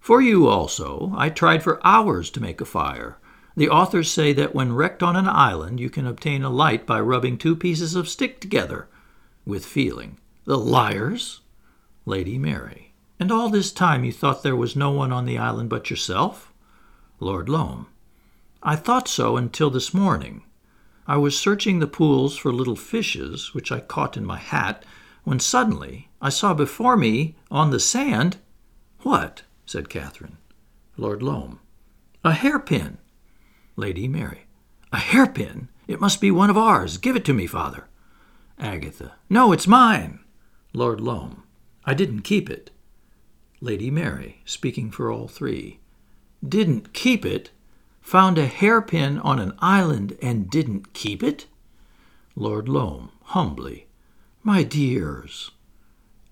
For 0.00 0.20
you 0.20 0.46
also. 0.46 1.14
I 1.16 1.30
tried 1.30 1.62
for 1.62 1.84
hours 1.84 2.30
to 2.32 2.42
make 2.42 2.60
a 2.60 2.66
fire. 2.66 3.18
The 3.56 3.70
authors 3.70 4.10
say 4.10 4.34
that 4.34 4.54
when 4.54 4.74
wrecked 4.74 5.02
on 5.02 5.16
an 5.16 5.26
island, 5.28 5.80
you 5.80 5.88
can 5.88 6.06
obtain 6.06 6.42
a 6.42 6.50
light 6.50 6.86
by 6.86 7.00
rubbing 7.00 7.38
two 7.38 7.56
pieces 7.56 7.94
of 7.94 8.08
stick 8.08 8.38
together. 8.38 8.86
With 9.46 9.64
feeling. 9.64 10.18
The 10.44 10.58
liars! 10.58 11.40
Lady 12.04 12.38
Mary. 12.38 12.92
And 13.18 13.32
all 13.32 13.48
this 13.48 13.72
time 13.72 14.04
you 14.04 14.12
thought 14.12 14.42
there 14.42 14.54
was 14.54 14.76
no 14.76 14.90
one 14.90 15.10
on 15.10 15.24
the 15.24 15.38
island 15.38 15.70
but 15.70 15.88
yourself? 15.88 16.52
Lord 17.18 17.48
Loam. 17.48 17.86
I 18.62 18.76
thought 18.76 19.08
so 19.08 19.38
until 19.38 19.70
this 19.70 19.94
morning. 19.94 20.42
I 21.06 21.16
was 21.16 21.38
searching 21.38 21.78
the 21.78 21.86
pools 21.86 22.36
for 22.36 22.52
little 22.52 22.76
fishes, 22.76 23.54
which 23.54 23.72
I 23.72 23.80
caught 23.80 24.16
in 24.16 24.26
my 24.26 24.38
hat, 24.38 24.84
when 25.24 25.40
suddenly 25.40 26.10
I 26.20 26.28
saw 26.28 26.52
before 26.52 26.96
me 26.96 27.36
on 27.50 27.70
the 27.70 27.80
sand. 27.80 28.36
What? 29.00 29.44
said 29.64 29.88
Catherine. 29.88 30.36
Lord 30.98 31.22
Loam. 31.22 31.60
A 32.22 32.32
hairpin. 32.32 32.98
Lady 33.76 34.08
Mary. 34.08 34.46
A 34.92 34.98
hairpin? 34.98 35.68
It 35.86 36.00
must 36.00 36.20
be 36.20 36.30
one 36.30 36.50
of 36.50 36.56
ours. 36.56 36.98
Give 36.98 37.14
it 37.14 37.24
to 37.26 37.34
me, 37.34 37.46
father. 37.46 37.86
Agatha. 38.58 39.14
No, 39.28 39.52
it's 39.52 39.66
mine. 39.66 40.20
Lord 40.72 41.00
Loam. 41.00 41.42
I 41.84 41.94
didn't 41.94 42.22
keep 42.22 42.50
it. 42.50 42.70
Lady 43.60 43.90
Mary, 43.90 44.40
speaking 44.44 44.90
for 44.90 45.10
all 45.10 45.28
three. 45.28 45.78
Didn't 46.46 46.92
keep 46.92 47.24
it? 47.24 47.50
found 48.00 48.38
a 48.38 48.46
hairpin 48.46 49.18
on 49.18 49.40
an 49.40 49.52
island 49.58 50.16
and 50.22 50.48
didn't 50.48 50.92
keep 50.92 51.22
it? 51.24 51.46
Lord 52.36 52.68
Loam, 52.68 53.10
humbly, 53.24 53.88
My 54.44 54.62
dears. 54.62 55.50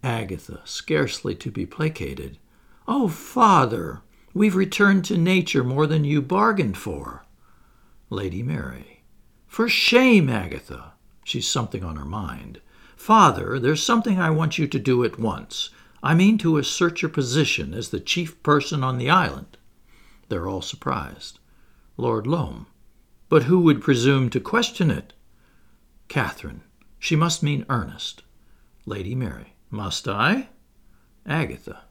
Agatha, 0.03 0.61
scarcely 0.65 1.35
to 1.35 1.51
be 1.51 1.67
placated, 1.67 2.39
Oh, 2.87 3.09
father, 3.09 4.03
we've 4.33 4.55
returned 4.55 5.05
to 5.07 5.19
nature 5.19 5.65
more 5.65 5.87
than 5.89 6.05
you 6.05 6.23
bargained 6.23 6.77
for. 6.77 7.24
Lady 8.11 8.43
Mary, 8.43 9.03
For 9.47 9.69
shame, 9.69 10.29
Agatha. 10.29 10.93
She's 11.25 11.49
something 11.49 11.83
on 11.83 11.97
her 11.97 12.05
mind. 12.05 12.61
Father, 12.97 13.59
there's 13.59 13.83
something 13.83 14.21
I 14.21 14.31
want 14.31 14.59
you 14.59 14.67
to 14.67 14.79
do 14.79 15.05
at 15.05 15.19
once. 15.19 15.71
I 16.03 16.15
mean 16.15 16.37
to 16.39 16.59
assert 16.59 17.01
your 17.01 17.09
position 17.09 17.73
as 17.73 17.89
the 17.89 18.01
chief 18.01 18.43
person 18.43 18.85
on 18.85 18.99
the 18.99 19.09
island. 19.09 19.57
They're 20.29 20.47
all 20.47 20.61
surprised. 20.61 21.39
Lord 21.97 22.27
Loam. 22.27 22.67
But 23.31 23.45
who 23.45 23.61
would 23.61 23.81
presume 23.81 24.29
to 24.31 24.41
question 24.41 24.91
it? 24.91 25.15
Catherine. 26.09 26.63
She 26.99 27.17
must 27.17 27.43
mean 27.43 27.65
Ernest. 27.71 28.23
Lady 28.85 29.15
Mary. 29.15 29.55
Must 29.71 30.07
I? 30.07 30.49
Agatha. 31.25 31.85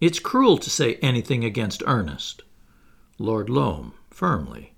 It's 0.00 0.20
cruel 0.20 0.58
to 0.58 0.70
say 0.70 0.94
anything 0.96 1.44
against 1.44 1.82
Ernest. 1.86 2.44
Lord 3.18 3.50
Loam, 3.50 3.94
firmly. 4.10 4.75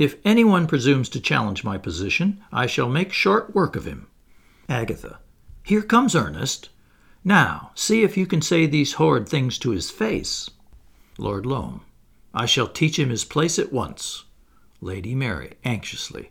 If 0.00 0.16
anyone 0.24 0.66
presumes 0.66 1.10
to 1.10 1.20
challenge 1.20 1.62
my 1.62 1.76
position, 1.76 2.42
I 2.50 2.64
shall 2.64 2.88
make 2.88 3.12
short 3.12 3.54
work 3.54 3.76
of 3.76 3.84
him. 3.84 4.06
Agatha. 4.66 5.18
Here 5.62 5.82
comes 5.82 6.16
Ernest. 6.16 6.70
Now, 7.22 7.72
see 7.74 8.02
if 8.02 8.16
you 8.16 8.24
can 8.24 8.40
say 8.40 8.64
these 8.64 8.94
horrid 8.94 9.28
things 9.28 9.58
to 9.58 9.72
his 9.72 9.90
face. 9.90 10.48
Lord 11.18 11.44
Loam. 11.44 11.82
I 12.32 12.46
shall 12.46 12.66
teach 12.66 12.98
him 12.98 13.10
his 13.10 13.26
place 13.26 13.58
at 13.58 13.74
once. 13.74 14.24
Lady 14.80 15.14
Mary, 15.14 15.52
anxiously. 15.66 16.30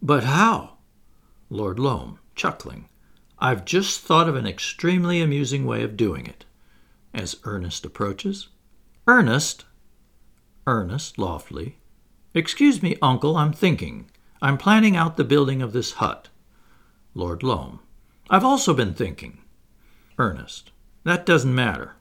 But 0.00 0.24
how? 0.24 0.78
Lord 1.50 1.78
Loam, 1.78 2.20
chuckling. 2.34 2.88
I've 3.38 3.66
just 3.66 4.00
thought 4.00 4.30
of 4.30 4.34
an 4.34 4.46
extremely 4.46 5.20
amusing 5.20 5.66
way 5.66 5.82
of 5.82 5.94
doing 5.94 6.24
it. 6.24 6.46
As 7.12 7.36
Ernest 7.44 7.84
approaches. 7.84 8.48
Ernest! 9.06 9.66
Ernest, 10.66 11.18
loftily. 11.18 11.76
Excuse 12.32 12.82
me, 12.82 12.96
uncle, 13.02 13.36
I'm 13.36 13.52
thinking. 13.52 14.10
I'm 14.40 14.56
planning 14.56 14.96
out 14.96 15.16
the 15.16 15.24
building 15.24 15.62
of 15.62 15.72
this 15.72 15.92
hut. 15.92 16.28
Lord 17.14 17.42
Loam. 17.42 17.80
I've 18.28 18.44
also 18.44 18.72
been 18.72 18.94
thinking. 18.94 19.38
Ernest. 20.18 20.70
That 21.04 21.26
doesn't 21.26 21.54
matter. 21.54 21.94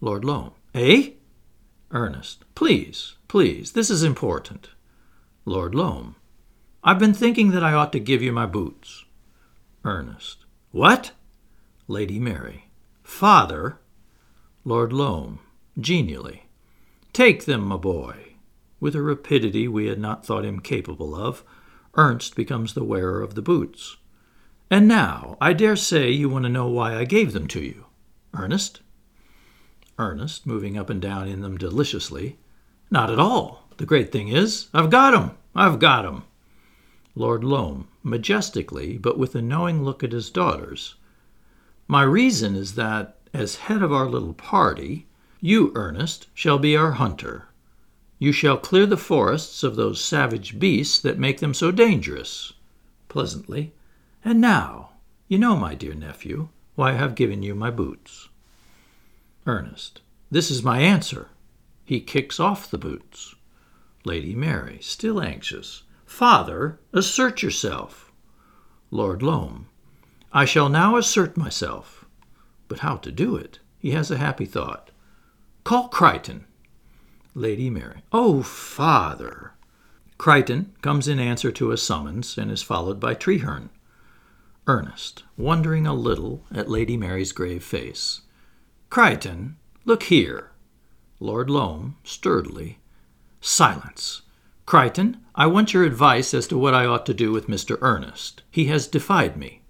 Lord 0.00 0.24
Loam. 0.24 0.52
Eh? 0.74 1.10
Ernest. 1.90 2.44
Please, 2.54 3.16
please, 3.28 3.72
this 3.72 3.90
is 3.90 4.02
important. 4.02 4.70
Lord 5.44 5.74
Loam. 5.74 6.16
I've 6.82 6.98
been 6.98 7.14
thinking 7.14 7.50
that 7.50 7.64
I 7.64 7.74
ought 7.74 7.92
to 7.92 8.00
give 8.00 8.22
you 8.22 8.32
my 8.32 8.46
boots. 8.46 9.04
Ernest. 9.84 10.46
What? 10.72 11.12
Lady 11.88 12.18
Mary. 12.18 12.70
Father. 13.02 13.78
Lord 14.64 14.92
Loam, 14.92 15.40
genially. 15.78 16.44
Take 17.12 17.44
them, 17.44 17.62
my 17.62 17.76
boy. 17.76 18.29
With 18.80 18.96
a 18.96 19.02
rapidity 19.02 19.68
we 19.68 19.86
had 19.86 19.98
not 20.00 20.24
thought 20.24 20.44
him 20.44 20.60
capable 20.60 21.14
of, 21.14 21.44
Ernest 21.94 22.34
becomes 22.34 22.72
the 22.72 22.82
wearer 22.82 23.20
of 23.20 23.34
the 23.34 23.42
boots. 23.42 23.98
And 24.70 24.88
now, 24.88 25.36
I 25.40 25.52
dare 25.52 25.76
say 25.76 26.10
you 26.10 26.28
want 26.28 26.44
to 26.44 26.48
know 26.48 26.66
why 26.66 26.96
I 26.96 27.04
gave 27.04 27.32
them 27.32 27.46
to 27.48 27.60
you. 27.60 27.86
Ernest? 28.32 28.80
Ernest, 29.98 30.46
moving 30.46 30.78
up 30.78 30.88
and 30.88 31.02
down 31.02 31.28
in 31.28 31.42
them 31.42 31.58
deliciously. 31.58 32.38
Not 32.90 33.10
at 33.10 33.18
all. 33.18 33.68
The 33.76 33.84
great 33.84 34.10
thing 34.10 34.28
is, 34.28 34.68
I've 34.72 34.88
got 34.90 35.14
'em. 35.14 35.32
I've 35.54 35.78
got 35.78 36.06
'em. 36.06 36.22
Lord 37.14 37.44
Loam, 37.44 37.88
majestically, 38.02 38.96
but 38.96 39.18
with 39.18 39.34
a 39.34 39.42
knowing 39.42 39.84
look 39.84 40.02
at 40.02 40.12
his 40.12 40.30
daughters. 40.30 40.94
My 41.86 42.02
reason 42.02 42.54
is 42.54 42.76
that, 42.76 43.18
as 43.34 43.56
head 43.66 43.82
of 43.82 43.92
our 43.92 44.08
little 44.08 44.32
party, 44.32 45.06
you, 45.40 45.72
Ernest, 45.74 46.28
shall 46.32 46.58
be 46.58 46.76
our 46.76 46.92
hunter. 46.92 47.48
You 48.20 48.32
shall 48.32 48.58
clear 48.58 48.84
the 48.84 48.98
forests 48.98 49.62
of 49.62 49.76
those 49.76 49.98
savage 49.98 50.58
beasts 50.58 51.00
that 51.00 51.18
make 51.18 51.40
them 51.40 51.54
so 51.54 51.72
dangerous. 51.72 52.52
Pleasantly. 53.08 53.72
And 54.22 54.42
now, 54.42 54.90
you 55.26 55.38
know, 55.38 55.56
my 55.56 55.74
dear 55.74 55.94
nephew, 55.94 56.50
why 56.74 56.90
I 56.90 56.96
have 56.96 57.14
given 57.14 57.42
you 57.42 57.54
my 57.54 57.70
boots. 57.70 58.28
Ernest. 59.46 60.02
This 60.30 60.50
is 60.50 60.62
my 60.62 60.80
answer. 60.80 61.28
He 61.82 61.98
kicks 62.00 62.38
off 62.38 62.70
the 62.70 62.76
boots. 62.76 63.34
Lady 64.04 64.34
Mary, 64.34 64.78
still 64.82 65.22
anxious. 65.22 65.84
Father, 66.04 66.78
assert 66.92 67.42
yourself. 67.42 68.12
Lord 68.90 69.22
Loam. 69.22 69.66
I 70.30 70.44
shall 70.44 70.68
now 70.68 70.96
assert 70.96 71.38
myself. 71.38 72.04
But 72.68 72.80
how 72.80 72.96
to 72.96 73.10
do 73.10 73.34
it? 73.34 73.60
He 73.78 73.92
has 73.92 74.10
a 74.10 74.18
happy 74.18 74.44
thought. 74.44 74.90
Call 75.64 75.88
Crichton. 75.88 76.44
Lady 77.34 77.70
Mary. 77.70 78.02
Oh, 78.12 78.42
father. 78.42 79.52
Crichton 80.18 80.74
comes 80.82 81.08
in 81.08 81.18
answer 81.18 81.50
to 81.52 81.72
a 81.72 81.76
summons 81.76 82.36
and 82.36 82.50
is 82.50 82.62
followed 82.62 83.00
by 83.00 83.14
Treherne. 83.14 83.70
Ernest, 84.66 85.24
wondering 85.36 85.86
a 85.86 85.94
little 85.94 86.44
at 86.52 86.68
Lady 86.68 86.96
Mary's 86.96 87.32
grave 87.32 87.64
face. 87.64 88.20
Crichton, 88.90 89.56
look 89.84 90.04
here. 90.04 90.50
Lord 91.18 91.48
Loam, 91.48 91.96
sturdily. 92.04 92.78
Silence. 93.40 94.22
Crichton, 94.66 95.18
I 95.34 95.46
want 95.46 95.72
your 95.72 95.84
advice 95.84 96.34
as 96.34 96.46
to 96.48 96.58
what 96.58 96.74
I 96.74 96.84
ought 96.84 97.06
to 97.06 97.14
do 97.14 97.32
with 97.32 97.46
Mr. 97.46 97.78
Ernest. 97.80 98.42
He 98.50 98.66
has 98.66 98.86
defied 98.86 99.36
me. 99.36 99.62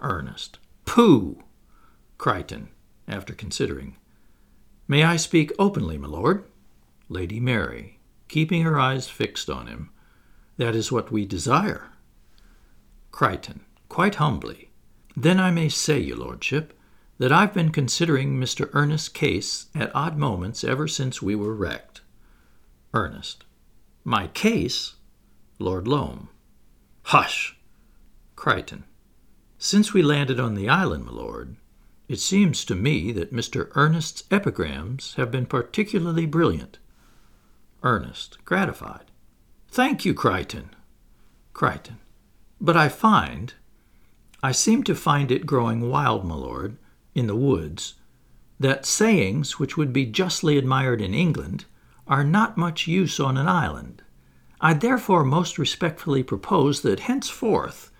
Ernest. 0.00 0.58
Pooh! 0.84 1.42
Crichton, 2.18 2.68
after 3.08 3.34
considering. 3.34 3.96
May 4.86 5.02
I 5.02 5.16
speak 5.16 5.52
openly, 5.58 5.98
my 5.98 6.08
lord? 6.08 6.44
Lady 7.12 7.40
Mary, 7.40 8.00
keeping 8.28 8.62
her 8.62 8.80
eyes 8.80 9.08
fixed 9.08 9.50
on 9.50 9.66
him. 9.66 9.90
That 10.56 10.74
is 10.74 10.90
what 10.90 11.12
we 11.12 11.26
desire. 11.26 11.90
Crichton 13.10 13.60
quite 13.92 14.14
humbly. 14.14 14.70
Then 15.14 15.38
I 15.38 15.50
may 15.50 15.68
say, 15.68 16.00
your 16.00 16.16
lordship, 16.16 16.72
that 17.18 17.30
I've 17.30 17.52
been 17.52 17.70
considering 17.70 18.40
Mr. 18.40 18.70
Ernest's 18.72 19.10
case 19.10 19.66
at 19.74 19.94
odd 19.94 20.16
moments 20.16 20.64
ever 20.64 20.88
since 20.88 21.20
we 21.20 21.34
were 21.34 21.54
wrecked. 21.54 22.00
Ernest. 22.94 23.44
My 24.02 24.28
case? 24.28 24.94
Lord 25.58 25.86
Loam. 25.86 26.30
Hush! 27.02 27.58
Crichton. 28.34 28.84
Since 29.58 29.92
we 29.92 30.00
landed 30.00 30.40
on 30.40 30.54
the 30.54 30.70
island, 30.70 31.04
my 31.04 31.12
lord, 31.12 31.56
it 32.08 32.18
seems 32.18 32.64
to 32.64 32.74
me 32.74 33.12
that 33.12 33.34
Mr. 33.34 33.70
Ernest's 33.74 34.24
epigrams 34.30 35.14
have 35.16 35.30
been 35.30 35.44
particularly 35.44 36.24
brilliant. 36.24 36.78
Ernest, 37.82 38.38
gratified. 38.44 39.10
Thank 39.68 40.04
you, 40.04 40.14
Crichton. 40.14 40.70
Crichton. 41.52 41.98
But 42.60 42.76
I 42.76 42.88
find, 42.88 43.54
I 44.42 44.52
seem 44.52 44.84
to 44.84 44.94
find 44.94 45.30
it 45.30 45.46
growing 45.46 45.88
wild, 45.90 46.24
my 46.24 46.34
lord, 46.34 46.76
in 47.14 47.26
the 47.26 47.36
woods, 47.36 47.94
that 48.60 48.86
sayings 48.86 49.58
which 49.58 49.76
would 49.76 49.92
be 49.92 50.06
justly 50.06 50.56
admired 50.56 51.00
in 51.00 51.14
England 51.14 51.64
are 52.06 52.24
not 52.24 52.56
much 52.56 52.86
use 52.86 53.18
on 53.18 53.36
an 53.36 53.48
island. 53.48 54.02
I 54.60 54.74
therefore 54.74 55.24
most 55.24 55.58
respectfully 55.58 56.22
propose 56.22 56.82
that 56.82 57.00
henceforth, 57.00 57.90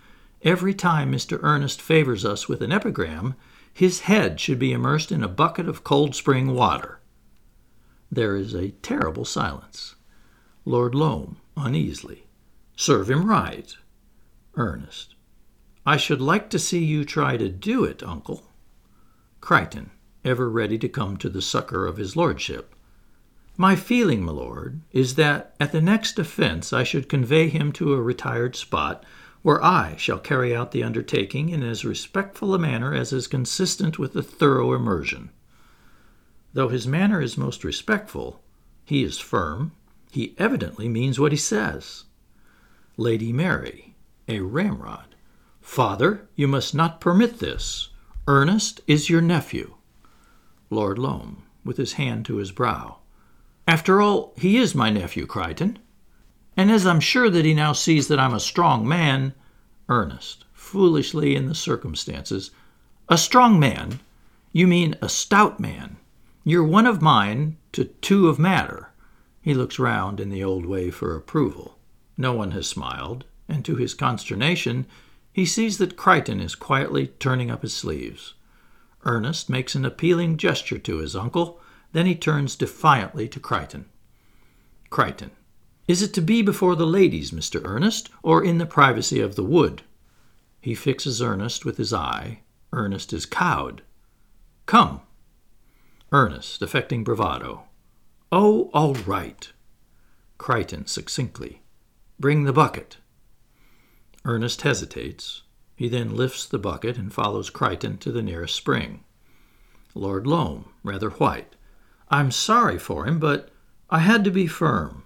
every 0.43 0.75
time 0.75 1.11
Mr. 1.11 1.41
Ernest 1.43 1.83
favors 1.83 2.25
us 2.25 2.49
with 2.49 2.63
an 2.63 2.71
epigram, 2.71 3.35
his 3.73 4.01
head 4.01 4.39
should 4.39 4.59
be 4.61 4.73
immersed 4.73 5.11
in 5.11 5.25
a 5.25 5.29
bucket 5.29 5.69
of 5.69 5.83
cold 5.83 6.15
spring 6.15 6.55
water. 6.55 7.01
There 8.15 8.37
is 8.37 8.53
a 8.53 8.73
terrible 8.83 9.25
silence. 9.25 9.95
Lord 10.67 10.95
Loam, 10.95 11.39
uneasily. 11.57 12.27
Serve 12.77 13.09
him 13.09 13.25
right. 13.25 13.75
Ernest. 14.55 15.15
I 15.87 15.97
should 15.97 16.21
like 16.21 16.51
to 16.51 16.59
see 16.59 16.85
you 16.85 17.07
try 17.07 17.39
to 17.39 17.49
do 17.49 17.85
it, 17.85 18.03
uncle. 18.03 18.43
Crichton, 19.41 19.93
ever 20.27 20.51
ready 20.51 20.77
to 20.77 20.91
come 20.91 21.17
to 21.17 21.31
the 21.31 21.41
succor 21.41 21.87
of 21.87 21.97
his 21.97 22.15
lordship. 22.15 22.75
My 23.57 23.77
feeling, 23.77 24.23
my 24.23 24.33
lord, 24.33 24.83
is 24.93 25.15
that 25.15 25.55
at 25.59 25.73
the 25.73 25.81
next 25.81 26.19
offence 26.19 26.71
I 26.71 26.85
should 26.85 27.09
convey 27.09 27.49
him 27.49 27.73
to 27.73 27.95
a 27.95 28.03
retired 28.03 28.57
spot 28.57 29.07
where 29.41 29.65
I 29.65 29.97
shall 29.97 30.19
carry 30.19 30.55
out 30.55 30.73
the 30.73 30.83
undertaking 30.83 31.49
in 31.49 31.63
as 31.63 31.83
respectful 31.83 32.55
a 32.55 32.59
manner 32.59 32.93
as 32.93 33.11
is 33.11 33.27
consistent 33.27 33.99
with 33.99 34.15
a 34.15 34.23
thorough 34.23 34.75
immersion. 34.75 35.31
Though 36.55 36.69
his 36.69 36.87
manner 36.87 37.21
is 37.21 37.39
most 37.39 37.65
respectful, 37.65 38.43
he 38.85 39.03
is 39.03 39.19
firm, 39.19 39.73
he 40.11 40.35
evidently 40.39 40.89
means 40.89 41.19
what 41.19 41.33
he 41.33 41.39
says. 41.39 42.05
Lady 42.97 43.33
Mary, 43.33 43.95
a 44.29 44.41
ramrod. 44.41 45.15
Father, 45.63 46.29
you 46.35 46.47
must 46.47 46.75
not 46.75 47.01
permit 47.01 47.39
this. 47.39 47.89
Ernest 48.29 48.81
is 48.87 49.09
your 49.09 49.23
nephew. 49.23 49.75
Lord 50.69 50.99
Loam, 50.99 51.45
with 51.65 51.79
his 51.79 51.95
hand 51.95 52.27
to 52.27 52.37
his 52.37 52.53
brow. 52.53 52.99
After 53.67 54.03
all, 54.03 54.35
he 54.37 54.59
is 54.59 54.75
my 54.75 54.91
nephew, 54.91 55.25
Crichton. 55.25 55.79
And 56.57 56.71
as 56.71 56.87
I'm 56.87 57.01
sure 57.01 57.31
that 57.31 57.45
he 57.45 57.55
now 57.55 57.73
sees 57.73 58.09
that 58.09 58.21
I'm 58.21 58.35
a 58.35 58.41
strong 58.41 58.87
man, 58.87 59.35
Ernest, 59.89 60.45
foolishly 60.53 61.35
in 61.35 61.47
the 61.47 61.55
circumstances, 61.55 62.51
a 63.09 63.17
strong 63.17 63.59
man? 63.59 64.01
You 64.53 64.67
mean 64.67 64.97
a 65.01 65.09
stout 65.09 65.59
man. 65.59 65.97
You're 66.45 66.65
one 66.65 66.87
of 66.87 67.01
mine 67.01 67.57
to 67.73 67.85
two 67.85 68.29
of 68.29 68.39
matter. 68.39 68.91
He 69.41 69.55
looks 69.55 69.79
round 69.79 70.19
in 70.19 70.29
the 70.29 70.43
old 70.43 70.67
way 70.67 70.91
for 70.91 71.15
approval. 71.15 71.79
No 72.17 72.33
one 72.33 72.51
has 72.51 72.67
smiled, 72.67 73.25
and 73.49 73.65
to 73.65 73.77
his 73.77 73.95
consternation, 73.95 74.87
he 75.33 75.47
sees 75.47 75.79
that 75.79 75.97
Crichton 75.97 76.41
is 76.41 76.55
quietly 76.55 77.09
turning 77.19 77.51
up 77.51 77.63
his 77.63 77.75
sleeves. 77.75 78.35
Ernest 79.05 79.49
makes 79.49 79.75
an 79.75 79.85
appealing 79.85 80.37
gesture 80.37 80.79
to 80.79 80.99
his 80.99 81.15
uncle, 81.15 81.61
then 81.93 82.07
he 82.07 82.15
turns 82.15 82.57
defiantly 82.57 83.29
to 83.29 83.41
Crichton. 83.41 83.87
Crichton. 84.91 85.31
Is 85.87 86.03
it 86.03 86.13
to 86.15 86.21
be 86.21 86.43
before 86.43 86.77
the 86.77 86.87
ladies, 86.87 87.31
Mr. 87.31 87.61
Ernest, 87.65 88.11
or 88.23 88.45
in 88.45 88.59
the 88.59 88.67
privacy 88.67 89.21
of 89.21 89.37
the 89.37 89.45
wood? 89.45 89.83
He 90.61 90.75
fixes 90.75 91.23
Ernest 91.23 91.65
with 91.65 91.77
his 91.77 91.93
eye. 91.93 92.41
Ernest 92.73 93.13
is 93.13 93.27
cowed. 93.27 93.83
Come. 94.67 95.03
Ernest, 96.13 96.61
affecting 96.61 97.03
bravado. 97.03 97.65
Oh, 98.31 98.71
all 98.75 98.93
right. 98.95 99.51
Crichton, 100.37 100.87
succinctly. 100.87 101.63
Bring 102.21 102.45
the 102.45 102.53
bucket. 102.53 102.99
Ernest 104.25 104.61
hesitates. 104.61 105.43
He 105.75 105.89
then 105.89 106.15
lifts 106.15 106.45
the 106.45 106.59
bucket 106.59 106.99
and 106.99 107.13
follows 107.13 107.49
Crichton 107.49 107.97
to 107.99 108.13
the 108.13 108.23
nearest 108.23 108.55
spring. 108.55 109.05
Lord 109.95 110.27
Loam, 110.27 110.67
rather 110.83 111.11
white. 111.11 111.57
I'm 112.11 112.31
sorry 112.31 112.79
for 112.79 113.07
him, 113.07 113.19
but 113.19 113.49
I 113.89 114.01
had 114.01 114.23
to 114.25 114.31
be 114.31 114.47
firm. 114.47 115.05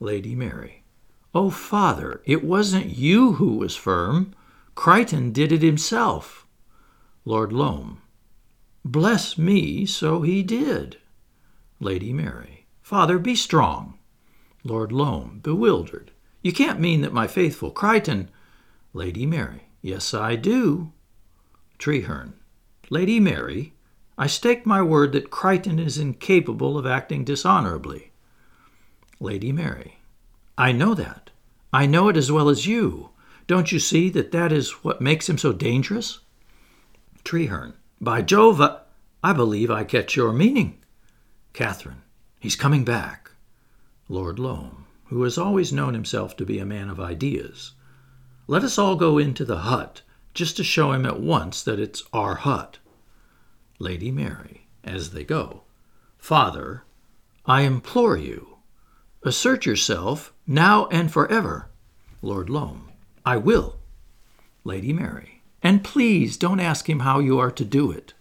Lady 0.00 0.34
Mary. 0.34 0.82
Oh, 1.32 1.50
father, 1.50 2.22
it 2.24 2.42
wasn't 2.42 2.86
you 2.86 3.34
who 3.34 3.56
was 3.58 3.76
firm. 3.76 4.34
Crichton 4.74 5.30
did 5.30 5.52
it 5.52 5.62
himself. 5.62 6.44
Lord 7.24 7.52
Loam. 7.52 8.02
Bless 8.84 9.36
me, 9.36 9.84
so 9.86 10.22
he 10.22 10.42
did. 10.42 10.98
Lady 11.80 12.12
Mary. 12.12 12.66
Father, 12.82 13.18
be 13.18 13.34
strong. 13.34 13.98
Lord 14.64 14.92
Loam, 14.92 15.40
bewildered. 15.42 16.10
You 16.42 16.52
can't 16.52 16.80
mean 16.80 17.02
that 17.02 17.12
my 17.12 17.26
faithful 17.26 17.70
Crichton. 17.70 18.30
Lady 18.92 19.26
Mary. 19.26 19.68
Yes, 19.82 20.14
I 20.14 20.36
do. 20.36 20.92
Treherne. 21.78 22.34
Lady 22.90 23.20
Mary, 23.20 23.74
I 24.16 24.26
stake 24.26 24.66
my 24.66 24.82
word 24.82 25.12
that 25.12 25.30
Crichton 25.30 25.78
is 25.78 25.98
incapable 25.98 26.78
of 26.78 26.86
acting 26.86 27.24
dishonorably. 27.24 28.10
Lady 29.20 29.52
Mary. 29.52 29.98
I 30.56 30.72
know 30.72 30.94
that. 30.94 31.30
I 31.72 31.86
know 31.86 32.08
it 32.08 32.16
as 32.16 32.32
well 32.32 32.48
as 32.48 32.66
you. 32.66 33.10
Don't 33.46 33.70
you 33.70 33.78
see 33.78 34.10
that 34.10 34.32
that 34.32 34.52
is 34.52 34.84
what 34.84 35.00
makes 35.00 35.28
him 35.28 35.38
so 35.38 35.52
dangerous? 35.52 36.20
Treherne. 37.24 37.74
By 38.00 38.22
Jove, 38.22 38.60
I 39.24 39.32
believe 39.32 39.70
I 39.70 39.82
catch 39.82 40.14
your 40.14 40.32
meaning. 40.32 40.78
Catherine. 41.52 42.02
He's 42.38 42.54
coming 42.54 42.84
back. 42.84 43.32
Lord 44.08 44.38
Loam, 44.38 44.86
who 45.06 45.22
has 45.24 45.36
always 45.36 45.72
known 45.72 45.94
himself 45.94 46.36
to 46.36 46.46
be 46.46 46.60
a 46.60 46.66
man 46.66 46.88
of 46.88 47.00
ideas. 47.00 47.72
Let 48.46 48.62
us 48.62 48.78
all 48.78 48.94
go 48.94 49.18
into 49.18 49.44
the 49.44 49.58
hut, 49.58 50.02
just 50.32 50.56
to 50.58 50.64
show 50.64 50.92
him 50.92 51.04
at 51.04 51.20
once 51.20 51.62
that 51.64 51.80
it's 51.80 52.04
our 52.12 52.36
hut. 52.36 52.78
Lady 53.80 54.12
Mary, 54.12 54.68
as 54.84 55.10
they 55.10 55.24
go. 55.24 55.62
Father, 56.16 56.84
I 57.44 57.62
implore 57.62 58.16
you, 58.16 58.58
assert 59.24 59.66
yourself 59.66 60.32
now 60.46 60.86
and 60.86 61.10
forever. 61.10 61.68
Lord 62.22 62.48
Loam, 62.48 62.92
I 63.26 63.36
will. 63.36 63.80
Lady 64.62 64.92
Mary, 64.92 65.37
and 65.62 65.84
please 65.84 66.36
don't 66.36 66.60
ask 66.60 66.88
him 66.88 67.00
how 67.00 67.18
you 67.18 67.38
are 67.38 67.50
to 67.50 67.64
do 67.64 67.90
it. 67.90 68.14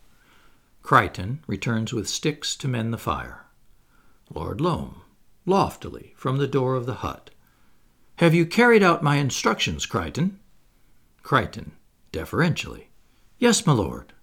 Crichton 0.82 1.43
returns 1.47 1.93
with 1.93 2.08
sticks 2.08 2.56
to 2.56 2.67
mend 2.67 2.93
the 2.93 2.97
fire. 2.97 3.45
Lord 4.34 4.62
Loam, 4.62 5.02
loftily, 5.45 6.13
from 6.17 6.38
the 6.38 6.47
door 6.47 6.76
of 6.76 6.86
the 6.86 6.95
hut. 6.95 7.30
Have 8.17 8.34
you 8.34 8.45
carried 8.45 8.82
out 8.82 9.04
my 9.04 9.17
instructions, 9.17 9.86
Crichton? 9.86 10.39
Crichton, 11.23 11.73
deferentially. 12.12 12.89
Yes, 13.38 13.65
my 13.65 13.73
lord. 13.73 14.13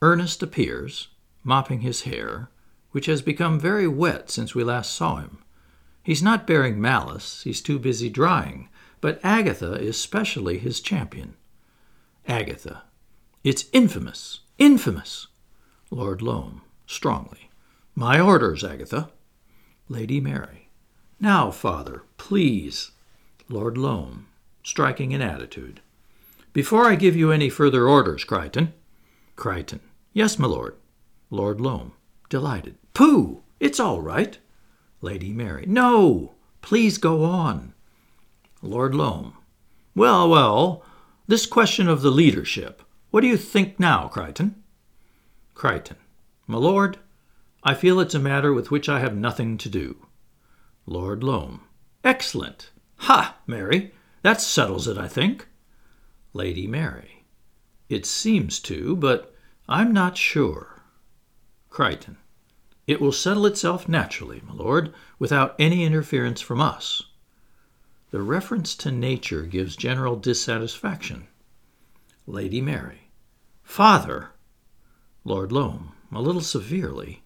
Ernest 0.00 0.42
appears, 0.42 1.08
mopping 1.42 1.80
his 1.80 2.02
hair, 2.02 2.50
which 2.92 3.06
has 3.06 3.22
become 3.22 3.58
very 3.58 3.88
wet 3.88 4.30
since 4.30 4.54
we 4.54 4.62
last 4.62 4.94
saw 4.94 5.16
him. 5.16 5.38
He's 6.02 6.22
not 6.22 6.46
bearing 6.46 6.80
malice, 6.80 7.42
he's 7.42 7.60
too 7.60 7.78
busy 7.78 8.10
drying, 8.10 8.68
but 9.00 9.18
Agatha 9.24 9.72
is 9.72 9.98
specially 9.98 10.58
his 10.58 10.80
champion. 10.80 11.34
Agatha. 12.26 12.82
It's 13.42 13.66
infamous, 13.72 14.40
infamous. 14.58 15.28
Lord 15.90 16.22
Loam, 16.22 16.62
strongly. 16.86 17.50
My 17.94 18.18
orders, 18.18 18.64
Agatha. 18.64 19.10
Lady 19.88 20.20
Mary. 20.20 20.68
Now, 21.20 21.50
father, 21.50 22.02
please. 22.16 22.92
Lord 23.48 23.76
Loam, 23.76 24.26
striking 24.62 25.12
an 25.12 25.20
attitude. 25.20 25.80
Before 26.52 26.86
I 26.86 26.94
give 26.94 27.16
you 27.16 27.30
any 27.30 27.50
further 27.50 27.86
orders, 27.86 28.24
Crichton. 28.24 28.72
Crichton. 29.36 29.80
Yes, 30.12 30.38
my 30.38 30.46
lord. 30.46 30.76
Lord 31.30 31.60
Loam, 31.60 31.92
delighted. 32.28 32.76
Pooh! 32.94 33.42
It's 33.60 33.80
all 33.80 34.00
right. 34.00 34.38
Lady 35.00 35.32
Mary. 35.32 35.64
No! 35.66 36.32
Please 36.62 36.96
go 36.96 37.24
on. 37.24 37.74
Lord 38.62 38.94
Loam. 38.94 39.34
Well, 39.94 40.28
well, 40.28 40.82
this 41.26 41.46
question 41.46 41.88
of 41.88 42.02
the 42.02 42.10
leadership. 42.10 42.82
What 43.10 43.22
do 43.22 43.26
you 43.26 43.36
think 43.36 43.80
now, 43.80 44.08
Crichton? 44.08 44.62
Crichton. 45.54 45.96
My 46.46 46.58
lord, 46.58 46.98
I 47.62 47.74
feel 47.74 48.00
it's 48.00 48.14
a 48.14 48.18
matter 48.18 48.52
with 48.52 48.70
which 48.70 48.88
I 48.88 49.00
have 49.00 49.16
nothing 49.16 49.56
to 49.58 49.68
do. 49.68 50.06
Lord 50.86 51.24
Loam. 51.24 51.62
Excellent. 52.02 52.70
Ha, 52.96 53.38
Mary, 53.46 53.92
that 54.22 54.40
settles 54.40 54.86
it, 54.86 54.98
I 54.98 55.08
think. 55.08 55.48
Lady 56.34 56.66
Mary. 56.66 57.24
It 57.88 58.04
seems 58.04 58.60
to, 58.60 58.96
but 58.96 59.34
I'm 59.68 59.92
not 59.92 60.18
sure. 60.18 60.82
Crichton. 61.70 62.18
It 62.86 63.00
will 63.00 63.12
settle 63.12 63.46
itself 63.46 63.88
naturally, 63.88 64.42
my 64.46 64.52
lord, 64.52 64.92
without 65.18 65.54
any 65.58 65.84
interference 65.84 66.42
from 66.42 66.60
us. 66.60 67.02
The 68.14 68.22
reference 68.22 68.76
to 68.76 68.92
nature 68.92 69.42
gives 69.42 69.74
general 69.74 70.14
dissatisfaction. 70.14 71.26
Lady 72.28 72.60
Mary. 72.60 73.10
Father! 73.64 74.28
Lord 75.24 75.50
Loam, 75.50 75.94
a 76.12 76.22
little 76.22 76.40
severely. 76.40 77.24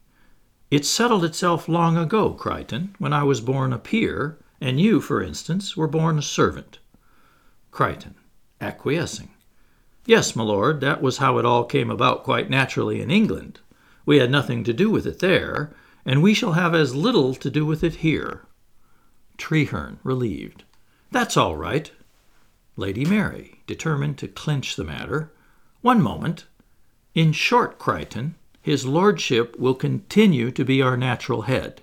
It 0.70 0.86
settled 0.86 1.24
itself 1.24 1.68
long 1.68 1.98
ago, 1.98 2.30
Crichton, 2.30 2.96
when 2.98 3.12
I 3.12 3.22
was 3.22 3.42
born 3.42 3.74
a 3.74 3.78
peer, 3.78 4.38
and 4.62 4.80
you, 4.80 5.02
for 5.02 5.22
instance, 5.22 5.76
were 5.76 5.88
born 5.88 6.18
a 6.18 6.22
servant. 6.22 6.78
Crichton, 7.70 8.14
acquiescing. 8.58 9.28
Yes, 10.06 10.34
my 10.34 10.42
lord, 10.42 10.80
that 10.80 11.02
was 11.02 11.18
how 11.18 11.36
it 11.36 11.44
all 11.44 11.64
came 11.64 11.90
about 11.90 12.24
quite 12.24 12.48
naturally 12.48 13.02
in 13.02 13.10
England. 13.10 13.60
We 14.06 14.16
had 14.16 14.30
nothing 14.30 14.64
to 14.64 14.72
do 14.72 14.88
with 14.88 15.06
it 15.06 15.18
there, 15.18 15.70
and 16.06 16.22
we 16.22 16.32
shall 16.32 16.52
have 16.52 16.74
as 16.74 16.94
little 16.94 17.34
to 17.34 17.50
do 17.50 17.66
with 17.66 17.84
it 17.84 17.96
here. 17.96 18.46
Treherne, 19.36 19.98
relieved. 20.02 20.64
That's 21.10 21.36
all 21.36 21.56
right. 21.56 21.90
Lady 22.76 23.04
Mary, 23.04 23.62
determined 23.66 24.18
to 24.18 24.28
clinch 24.28 24.76
the 24.76 24.84
matter. 24.84 25.32
One 25.80 26.02
moment. 26.02 26.46
In 27.14 27.32
short, 27.32 27.78
Crichton, 27.78 28.34
his 28.60 28.86
lordship 28.86 29.58
will 29.58 29.74
continue 29.74 30.50
to 30.50 30.64
be 30.64 30.82
our 30.82 30.96
natural 30.96 31.42
head. 31.42 31.82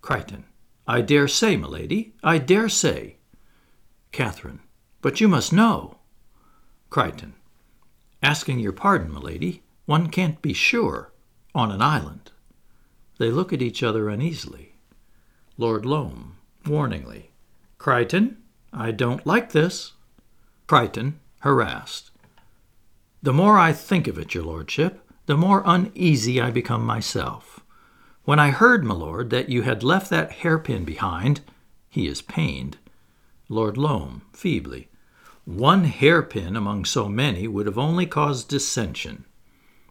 Crichton. 0.00 0.44
I 0.86 1.00
dare 1.00 1.28
say, 1.28 1.56
my 1.56 1.68
lady, 1.68 2.14
I 2.24 2.38
dare 2.38 2.68
say. 2.68 3.16
Catherine. 4.10 4.60
But 5.00 5.20
you 5.20 5.28
must 5.28 5.52
know. 5.52 5.98
Crichton. 6.90 7.34
Asking 8.22 8.58
your 8.58 8.72
pardon, 8.72 9.12
milady, 9.12 9.62
one 9.86 10.08
can't 10.08 10.42
be 10.42 10.52
sure 10.52 11.12
on 11.54 11.70
an 11.70 11.82
island. 11.82 12.30
They 13.18 13.30
look 13.30 13.52
at 13.52 13.62
each 13.62 13.82
other 13.82 14.08
uneasily. 14.08 14.74
Lord 15.56 15.84
Loam, 15.84 16.36
warningly. 16.64 17.31
Crichton, 17.82 18.36
I 18.72 18.92
don't 18.92 19.26
like 19.26 19.50
this. 19.50 19.94
Crichton, 20.68 21.18
harassed. 21.40 22.12
The 23.20 23.32
more 23.32 23.58
I 23.58 23.72
think 23.72 24.06
of 24.06 24.16
it, 24.18 24.36
your 24.36 24.44
lordship, 24.44 25.04
the 25.26 25.36
more 25.36 25.64
uneasy 25.66 26.40
I 26.40 26.52
become 26.52 26.86
myself. 26.86 27.58
When 28.22 28.38
I 28.38 28.50
heard, 28.50 28.84
my 28.84 28.94
lord, 28.94 29.30
that 29.30 29.48
you 29.48 29.62
had 29.62 29.82
left 29.82 30.10
that 30.10 30.30
hairpin 30.30 30.84
behind, 30.84 31.40
he 31.90 32.06
is 32.06 32.22
pained. 32.22 32.78
Lord 33.48 33.76
Loam, 33.76 34.22
feebly. 34.32 34.88
One 35.44 35.82
hairpin 35.82 36.54
among 36.54 36.84
so 36.84 37.08
many 37.08 37.48
would 37.48 37.66
have 37.66 37.78
only 37.78 38.06
caused 38.06 38.48
dissension. 38.48 39.24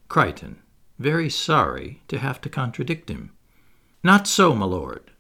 Crichton, 0.07 0.61
very 0.97 1.29
sorry 1.29 2.03
to 2.07 2.19
have 2.19 2.39
to 2.39 2.49
contradict 2.49 3.09
him. 3.09 3.31
Not 4.01 4.29
so, 4.29 4.55
my 4.55 4.65
lord. 4.65 5.11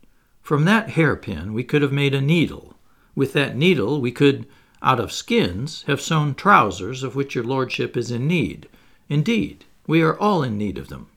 From 0.41 0.65
that 0.65 0.91
hairpin 0.91 1.53
we 1.53 1.63
could 1.63 1.81
have 1.81 1.91
made 1.91 2.13
a 2.13 2.21
needle. 2.21 2.75
With 3.15 3.33
that 3.33 3.55
needle 3.55 4.01
we 4.01 4.11
could, 4.11 4.47
out 4.81 4.99
of 4.99 5.11
skins, 5.11 5.83
have 5.83 6.01
sewn 6.01 6.33
trousers 6.33 7.03
of 7.03 7.15
which 7.15 7.35
your 7.35 7.43
lordship 7.43 7.95
is 7.95 8.11
in 8.11 8.27
need. 8.27 8.67
Indeed, 9.09 9.65
we 9.85 10.01
are 10.01 10.17
all 10.17 10.41
in 10.43 10.57
need 10.57 10.77
of 10.77 10.87
them. 10.87 11.07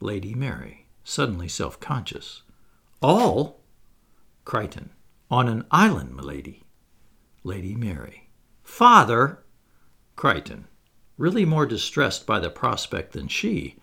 Lady 0.00 0.34
Mary, 0.34 0.86
suddenly 1.04 1.48
self 1.48 1.78
conscious. 1.78 2.42
All? 3.02 3.60
Crichton. 4.44 4.90
On 5.30 5.46
an 5.46 5.64
island, 5.70 6.16
milady. 6.16 6.64
Lady 7.44 7.74
Mary. 7.74 8.28
Father! 8.62 9.38
Crichton, 10.16 10.66
really 11.16 11.44
more 11.44 11.66
distressed 11.66 12.26
by 12.26 12.40
the 12.40 12.50
prospect 12.50 13.12
than 13.12 13.28
she. 13.28 13.76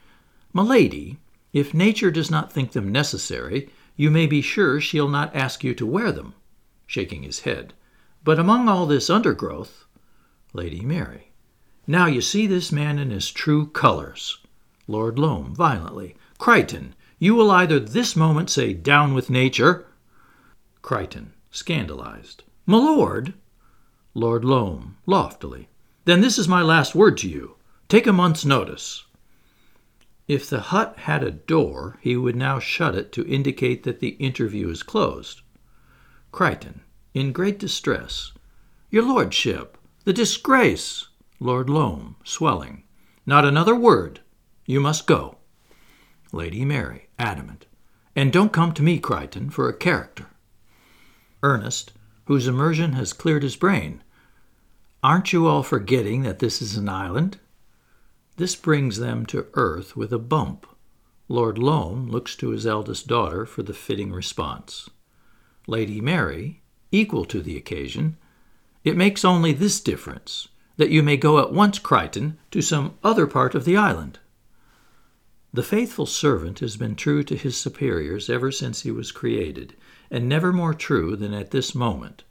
Milady, 0.53 1.20
if 1.53 1.74
nature 1.74 2.11
does 2.11 2.30
not 2.30 2.51
think 2.51 2.74
them 2.74 2.91
necessary, 2.91 3.70
you 3.97 4.09
may 4.09 4.27
be 4.27 4.41
sure 4.41 4.79
she'll 4.79 5.09
not 5.09 5.35
ask 5.35 5.63
you 5.63 5.73
to 5.75 5.85
wear 5.85 6.11
them, 6.13 6.35
shaking 6.85 7.23
his 7.23 7.41
head. 7.41 7.73
But 8.23 8.39
among 8.39 8.69
all 8.69 8.85
this 8.85 9.09
undergrowth, 9.09 9.85
Lady 10.53 10.81
Mary. 10.81 11.31
Now 11.87 12.05
you 12.05 12.21
see 12.21 12.47
this 12.47 12.71
man 12.71 12.99
in 12.99 13.09
his 13.09 13.31
true 13.31 13.67
colors. 13.67 14.37
Lord 14.87 15.17
Loam, 15.17 15.55
violently. 15.55 16.15
Crichton, 16.37 16.93
you 17.19 17.33
will 17.33 17.49
either 17.49 17.79
this 17.79 18.15
moment 18.15 18.49
say, 18.49 18.73
Down 18.73 19.13
with 19.13 19.29
nature. 19.29 19.87
Crichton, 20.81 21.33
scandalized. 21.49 22.43
My 22.65 22.77
lord. 22.77 23.33
Lord 24.13 24.45
Loam, 24.45 24.97
loftily. 25.05 25.69
Then 26.05 26.21
this 26.21 26.37
is 26.37 26.47
my 26.47 26.61
last 26.61 26.93
word 26.93 27.17
to 27.17 27.29
you. 27.29 27.55
Take 27.89 28.05
a 28.05 28.13
month's 28.13 28.45
notice. 28.45 29.05
If 30.28 30.49
the 30.49 30.59
hut 30.59 30.95
had 30.99 31.23
a 31.23 31.32
door, 31.32 31.97
he 32.01 32.17
would 32.17 32.36
now 32.36 32.59
shut 32.59 32.95
it 32.95 33.11
to 33.13 33.25
indicate 33.25 33.84
that 33.84 34.01
the 34.01 34.15
interview 34.19 34.69
is 34.69 34.84
closed. 34.84 35.41
Crichton, 36.32 36.82
in 37.13 37.32
great 37.32 37.57
distress. 37.57 38.34
Your 38.89 39.03
lordship, 39.03 39.78
the 40.03 40.13
disgrace! 40.13 41.07
Lord 41.39 41.69
Loam, 41.69 42.15
swelling. 42.23 42.84
Not 43.25 43.45
another 43.45 43.75
word. 43.75 44.21
You 44.65 44.80
must 44.80 45.07
go. 45.07 45.38
Lady 46.32 46.65
Mary, 46.65 47.09
adamant. 47.17 47.65
And 48.15 48.34
don't 48.34 48.51
come 48.51 48.73
to 48.73 48.84
me, 48.84 48.99
Crichton, 48.99 49.49
for 49.49 49.69
a 49.69 49.78
character. 49.78 50.28
Ernest, 51.43 51.93
whose 52.25 52.47
immersion 52.47 52.93
has 52.93 53.13
cleared 53.13 53.43
his 53.43 53.55
brain. 53.55 54.03
Aren't 55.03 55.32
you 55.32 55.47
all 55.47 55.63
forgetting 55.63 56.23
that 56.23 56.39
this 56.39 56.61
is 56.61 56.75
an 56.75 56.89
island? 56.89 57.39
This 58.38 58.55
brings 58.55 58.97
them 58.99 59.25
to 59.27 59.47
earth 59.55 59.95
with 59.95 60.13
a 60.13 60.19
bump. 60.19 60.67
Lord 61.27 61.57
Loam 61.57 62.07
looks 62.07 62.35
to 62.35 62.49
his 62.49 62.67
eldest 62.67 63.07
daughter 63.07 63.47
for 63.47 63.63
the 63.63 63.73
fitting 63.73 64.13
response. 64.13 64.89
Lady 65.65 65.99
Mary, 65.99 66.61
equal 66.91 67.25
to 67.25 67.41
the 67.41 67.57
occasion, 67.57 68.15
it 68.83 68.95
makes 68.95 69.25
only 69.25 69.53
this 69.53 69.81
difference 69.81 70.47
that 70.77 70.91
you 70.91 71.01
may 71.01 71.17
go 71.17 71.39
at 71.39 71.51
once, 71.51 71.79
Crichton, 71.79 72.38
to 72.51 72.61
some 72.61 72.93
other 73.03 73.25
part 73.25 73.55
of 73.55 73.65
the 73.65 73.75
island. 73.75 74.19
The 75.51 75.63
faithful 75.63 76.05
servant 76.05 76.59
has 76.59 76.77
been 76.77 76.95
true 76.95 77.23
to 77.23 77.35
his 77.35 77.57
superiors 77.57 78.29
ever 78.29 78.51
since 78.51 78.83
he 78.83 78.91
was 78.91 79.11
created, 79.11 79.75
and 80.11 80.29
never 80.29 80.53
more 80.53 80.75
true 80.75 81.15
than 81.15 81.33
at 81.33 81.49
this 81.49 81.73
moment. 81.73 82.23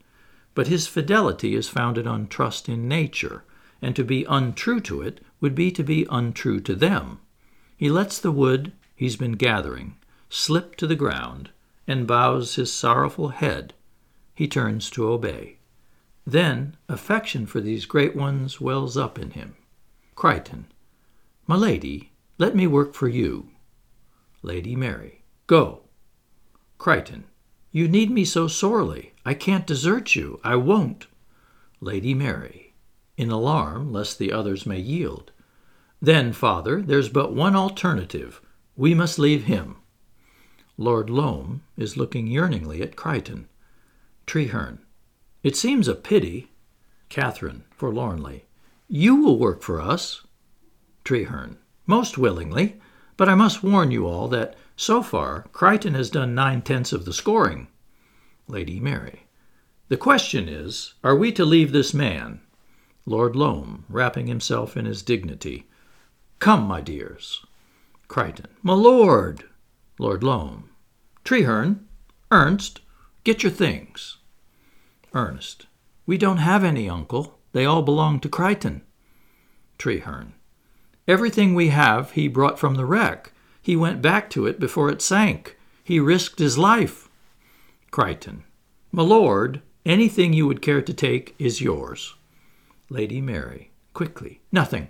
But 0.55 0.67
his 0.67 0.87
fidelity 0.87 1.53
is 1.53 1.67
founded 1.67 2.07
on 2.07 2.27
trust 2.27 2.69
in 2.69 2.87
nature, 2.87 3.43
and 3.81 3.93
to 3.97 4.05
be 4.05 4.23
untrue 4.23 4.79
to 4.81 5.01
it 5.01 5.19
would 5.39 5.55
be 5.55 5.71
to 5.71 5.83
be 5.83 6.07
untrue 6.09 6.59
to 6.61 6.75
them. 6.75 7.19
He 7.75 7.89
lets 7.89 8.19
the 8.19 8.31
wood 8.31 8.71
he's 8.95 9.15
been 9.15 9.33
gathering 9.33 9.95
slip 10.29 10.75
to 10.75 10.87
the 10.87 10.95
ground 10.95 11.49
and 11.87 12.07
bows 12.07 12.55
his 12.55 12.71
sorrowful 12.71 13.29
head. 13.29 13.73
He 14.35 14.47
turns 14.47 14.89
to 14.91 15.07
obey. 15.07 15.57
Then 16.25 16.75
affection 16.89 17.45
for 17.45 17.61
these 17.61 17.85
great 17.85 18.15
ones 18.15 18.59
wells 18.59 18.97
up 18.97 19.17
in 19.17 19.31
him. 19.31 19.55
Crichton, 20.15 20.67
my 21.45 21.55
lady, 21.55 22.11
let 22.37 22.55
me 22.55 22.67
work 22.67 22.93
for 22.93 23.07
you. 23.07 23.49
Lady 24.41 24.75
Mary, 24.75 25.23
go. 25.47 25.83
Crichton, 26.77 27.23
you 27.71 27.87
need 27.87 28.11
me 28.11 28.25
so 28.25 28.47
sorely. 28.47 29.13
I 29.25 29.33
can't 29.33 29.67
desert 29.67 30.15
you. 30.15 30.39
I 30.43 30.55
won't. 30.55 31.07
Lady 31.79 32.13
Mary, 32.13 32.66
in 33.17 33.31
alarm 33.31 33.91
lest 33.91 34.19
the 34.19 34.31
others 34.31 34.65
may 34.65 34.79
yield. 34.79 35.31
Then, 36.01 36.31
father, 36.31 36.81
there's 36.81 37.09
but 37.09 37.33
one 37.33 37.55
alternative. 37.55 38.39
We 38.75 38.93
must 38.93 39.17
leave 39.17 39.45
him. 39.45 39.77
Lord 40.77 41.09
Loam 41.09 41.63
is 41.75 41.97
looking 41.97 42.27
yearningly 42.27 42.83
at 42.83 42.95
Crichton. 42.95 43.47
Treherne. 44.27 44.79
It 45.41 45.55
seems 45.55 45.87
a 45.87 45.95
pity. 45.95 46.51
Catherine, 47.09 47.63
forlornly. 47.71 48.45
You 48.87 49.15
will 49.15 49.39
work 49.39 49.63
for 49.63 49.81
us. 49.81 50.21
Treherne. 51.03 51.57
Most 51.87 52.17
willingly, 52.17 52.79
but 53.15 53.27
I 53.27 53.33
must 53.33 53.63
warn 53.63 53.89
you 53.89 54.05
all 54.05 54.27
that, 54.27 54.55
so 54.75 55.01
far, 55.01 55.47
Crichton 55.51 55.95
has 55.95 56.11
done 56.11 56.35
nine 56.35 56.61
tenths 56.61 56.93
of 56.93 57.05
the 57.05 57.13
scoring. 57.13 57.67
Lady 58.47 58.79
Mary. 58.79 59.23
The 59.87 59.97
question 59.97 60.47
is, 60.47 60.93
are 61.03 61.15
we 61.15 61.31
to 61.31 61.45
leave 61.45 61.71
this 61.71 61.93
man, 61.93 62.41
Lord 63.09 63.37
Loam, 63.37 63.85
wrapping 63.87 64.27
himself 64.27 64.75
in 64.75 64.83
his 64.83 65.01
dignity. 65.01 65.65
Come, 66.39 66.67
my 66.67 66.81
dears. 66.81 67.45
Crichton. 68.09 68.47
My 68.61 68.73
lord. 68.73 69.45
Lord 69.97 70.23
Loam. 70.23 70.69
Treherne. 71.23 71.87
Ernest. 72.31 72.81
Get 73.23 73.43
your 73.43 73.51
things. 73.53 74.17
Ernest. 75.13 75.67
We 76.05 76.17
don't 76.17 76.39
have 76.39 76.65
any, 76.65 76.89
uncle. 76.89 77.39
They 77.53 77.63
all 77.65 77.81
belong 77.81 78.19
to 78.19 78.29
Crichton. 78.29 78.81
Treherne. 79.77 80.33
Everything 81.07 81.55
we 81.55 81.69
have 81.69 82.11
he 82.11 82.27
brought 82.27 82.59
from 82.59 82.75
the 82.75 82.85
wreck. 82.85 83.31
He 83.61 83.77
went 83.77 84.01
back 84.01 84.29
to 84.31 84.45
it 84.45 84.59
before 84.59 84.89
it 84.89 85.01
sank. 85.01 85.57
He 85.81 86.01
risked 86.01 86.39
his 86.39 86.57
life. 86.57 87.07
Crichton. 87.89 88.43
My 88.91 89.03
lord, 89.03 89.61
anything 89.85 90.33
you 90.33 90.45
would 90.45 90.61
care 90.61 90.81
to 90.81 90.93
take 90.93 91.35
is 91.39 91.61
yours. 91.61 92.16
Lady 92.89 93.19
Mary, 93.19 93.71
quickly. 93.93 94.41
Nothing. 94.51 94.87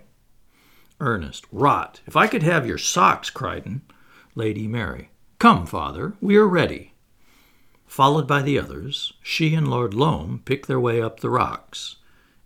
Ernest, 1.00 1.46
rot. 1.50 2.00
If 2.06 2.16
I 2.16 2.28
could 2.28 2.44
have 2.44 2.66
your 2.66 2.78
socks, 2.78 3.28
Crichton. 3.28 3.82
Lady 4.36 4.68
Mary, 4.68 5.10
come, 5.40 5.66
father, 5.66 6.14
we 6.20 6.36
are 6.36 6.46
ready. 6.46 6.94
Followed 7.88 8.28
by 8.28 8.42
the 8.42 8.56
others, 8.58 9.14
she 9.20 9.54
and 9.54 9.66
Lord 9.66 9.94
Loam 9.94 10.42
pick 10.44 10.66
their 10.66 10.78
way 10.78 11.02
up 11.02 11.18
the 11.18 11.30
rocks. 11.30 11.96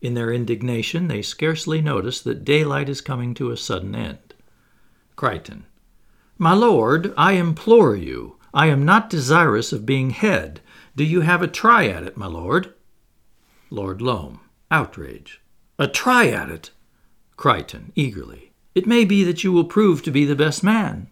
In 0.01 0.15
their 0.15 0.33
indignation, 0.33 1.09
they 1.09 1.21
scarcely 1.21 1.83
notice 1.83 2.23
that 2.23 2.45
daylight 2.45 2.89
is 2.89 3.03
coming 3.03 3.35
to 3.35 3.51
a 3.51 3.57
sudden 3.57 3.95
end. 3.95 4.35
Crichton, 5.17 5.67
My 6.39 6.55
lord, 6.55 7.13
I 7.17 7.33
implore 7.33 7.95
you. 7.95 8.39
I 8.55 8.69
am 8.69 8.87
not 8.87 9.11
desirous 9.11 9.71
of 9.73 9.85
being 9.85 10.11
head. 10.11 10.63
Do 10.97 11.05
you 11.05 11.21
have 11.21 11.43
a 11.43 11.49
try 11.49 11.89
at 11.89 12.05
it, 12.05 12.17
my 12.17 12.27
lord? 12.27 12.73
Lord 13.69 14.01
Loam, 14.01 14.41
outrage. 14.71 15.42
A 15.83 15.89
try 15.89 16.29
at 16.29 16.49
it. 16.49 16.71
Crichton, 17.37 17.91
eagerly. 17.97 18.53
It 18.73 18.87
may 18.87 19.05
be 19.05 19.25
that 19.25 19.43
you 19.43 19.51
will 19.51 19.65
prove 19.65 20.01
to 20.05 20.13
be 20.13 20.25
the 20.25 20.37
best 20.37 20.63
man. 20.63 21.11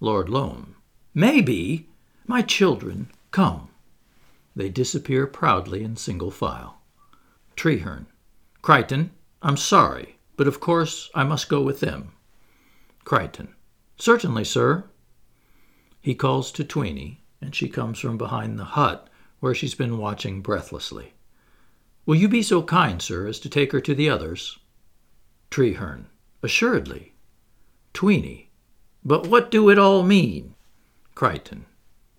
Lord 0.00 0.28
Loam. 0.28 0.74
Maybe. 1.14 1.86
My 2.26 2.42
children, 2.42 3.12
come. 3.30 3.68
They 4.56 4.68
disappear 4.68 5.28
proudly 5.28 5.84
in 5.84 5.94
single 5.94 6.32
file. 6.32 6.80
Treherne. 7.54 8.08
Crichton, 8.62 9.12
I'm 9.42 9.56
sorry, 9.56 10.16
but 10.36 10.48
of 10.48 10.58
course 10.58 11.08
I 11.14 11.22
must 11.22 11.48
go 11.48 11.62
with 11.62 11.78
them. 11.78 12.10
Crichton. 13.04 13.54
Certainly, 13.96 14.42
sir. 14.42 14.86
He 16.00 16.16
calls 16.16 16.50
to 16.50 16.64
Tweeny, 16.64 17.22
and 17.40 17.54
she 17.54 17.68
comes 17.68 18.00
from 18.00 18.18
behind 18.18 18.58
the 18.58 18.74
hut, 18.74 19.08
where 19.38 19.54
she's 19.54 19.76
been 19.76 19.98
watching 19.98 20.42
breathlessly. 20.42 21.14
Will 22.10 22.16
you 22.16 22.28
be 22.28 22.42
so 22.42 22.60
kind, 22.64 23.00
sir, 23.00 23.28
as 23.28 23.38
to 23.38 23.48
take 23.48 23.70
her 23.70 23.80
to 23.82 23.94
the 23.94 24.10
others? 24.10 24.58
Treherne. 25.48 26.06
Assuredly. 26.42 27.14
Tweeny. 27.92 28.50
But 29.04 29.28
what 29.28 29.48
do 29.48 29.70
it 29.70 29.78
all 29.78 30.02
mean? 30.02 30.56
Crichton. 31.14 31.66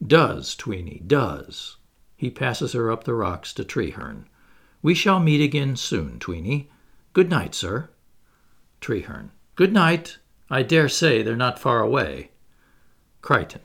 Does, 0.01 0.55
Tweeny, 0.55 1.03
does. 1.05 1.75
He 2.15 2.29
passes 2.29 2.71
her 2.71 2.89
up 2.89 3.03
the 3.03 3.13
rocks 3.13 3.51
to 3.55 3.65
Treherne. 3.65 4.29
We 4.81 4.93
shall 4.93 5.19
meet 5.19 5.41
again 5.41 5.75
soon, 5.75 6.19
Tweeny. 6.19 6.69
Good 7.11 7.29
night, 7.29 7.53
sir. 7.53 7.89
Treherne. 8.79 9.31
Good 9.55 9.73
night. 9.73 10.19
I 10.49 10.63
dare 10.63 10.87
say 10.87 11.21
they're 11.21 11.35
not 11.35 11.59
far 11.59 11.81
away. 11.81 12.31
Crichton. 13.21 13.63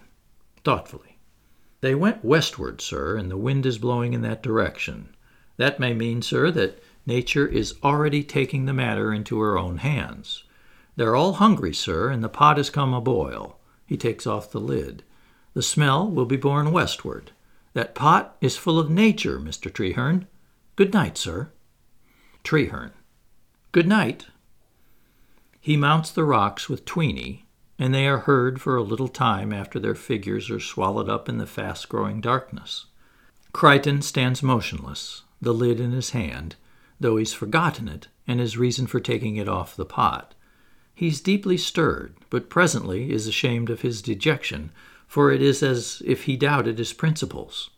Thoughtfully. 0.65 1.21
They 1.83 1.95
went 1.95 2.25
westward, 2.25 2.81
sir, 2.81 3.17
and 3.17 3.31
the 3.31 3.37
wind 3.37 3.65
is 3.65 3.79
blowing 3.79 4.13
in 4.13 4.23
that 4.23 4.43
direction. 4.43 5.11
That 5.57 5.81
may 5.81 5.95
mean, 5.95 6.23
sir, 6.23 6.51
that 6.51 6.83
nature 7.07 7.47
is 7.47 7.75
already 7.83 8.23
taking 8.23 8.67
the 8.67 8.73
matter 8.73 9.13
into 9.13 9.41
her 9.41 9.59
own 9.59 9.79
hands. 9.79 10.45
They're 10.97 11.17
all 11.17 11.35
hungry, 11.35 11.75
sir, 11.75 12.11
and 12.11 12.23
the 12.23 12.29
pot 12.29 12.57
has 12.57 12.71
come 12.71 12.95
a 12.95 13.01
boil. 13.01 13.59
He 13.87 13.97
takes 13.97 14.27
off 14.27 14.51
the 14.51 14.61
lid. 14.61 15.03
The 15.55 15.63
smell 15.63 16.11
will 16.11 16.27
be 16.27 16.37
borne 16.37 16.73
westward. 16.73 17.33
That 17.75 17.95
pot 17.95 18.37
is 18.41 18.57
full 18.57 18.79
of 18.79 18.91
nature, 18.91 19.39
Mr. 19.39 19.73
Treherne. 19.73 20.27
Good 20.77 20.93
night, 20.93 21.17
sir. 21.17 21.51
Treherne. 22.43 22.93
Good 23.73 23.87
night. 23.87 24.27
He 25.61 25.77
mounts 25.77 26.11
the 26.11 26.25
rocks 26.25 26.69
with 26.69 26.85
Tweeny, 26.85 27.47
and 27.79 27.93
they 27.93 28.07
are 28.07 28.21
heard 28.21 28.61
for 28.61 28.77
a 28.77 28.83
little 28.83 29.09
time 29.09 29.53
after 29.53 29.79
their 29.79 29.95
figures 29.95 30.51
are 30.51 30.61
swallowed 30.61 31.09
up 31.09 31.29
in 31.29 31.39
the 31.39 31.47
fast 31.47 31.89
growing 31.89 32.21
darkness. 32.21 32.87
Crichton 33.53 34.01
stands 34.03 34.43
motionless, 34.43 35.23
the 35.41 35.55
lid 35.55 35.81
in 35.81 35.93
his 35.93 36.11
hand, 36.11 36.57
though 36.99 37.17
he's 37.17 37.33
forgotten 37.33 37.89
it 37.89 38.09
and 38.27 38.41
his 38.41 38.57
reason 38.57 38.87
for 38.87 39.01
taking 39.01 39.37
it 39.37 39.49
off 39.49 39.77
the 39.77 39.85
pot. 39.85 40.35
He's 40.95 41.21
deeply 41.21 41.57
stirred, 41.57 42.15
but 42.31 42.49
presently 42.49 43.13
is 43.13 43.27
ashamed 43.27 43.71
of 43.71 43.83
his 43.83 44.01
dejection, 44.01 44.73
for 45.07 45.31
it 45.31 45.43
is 45.43 45.63
as 45.63 46.03
if 46.05 46.25
he 46.25 46.37
doubted 46.37 46.79
his 46.79 46.93
principles. 46.93 47.71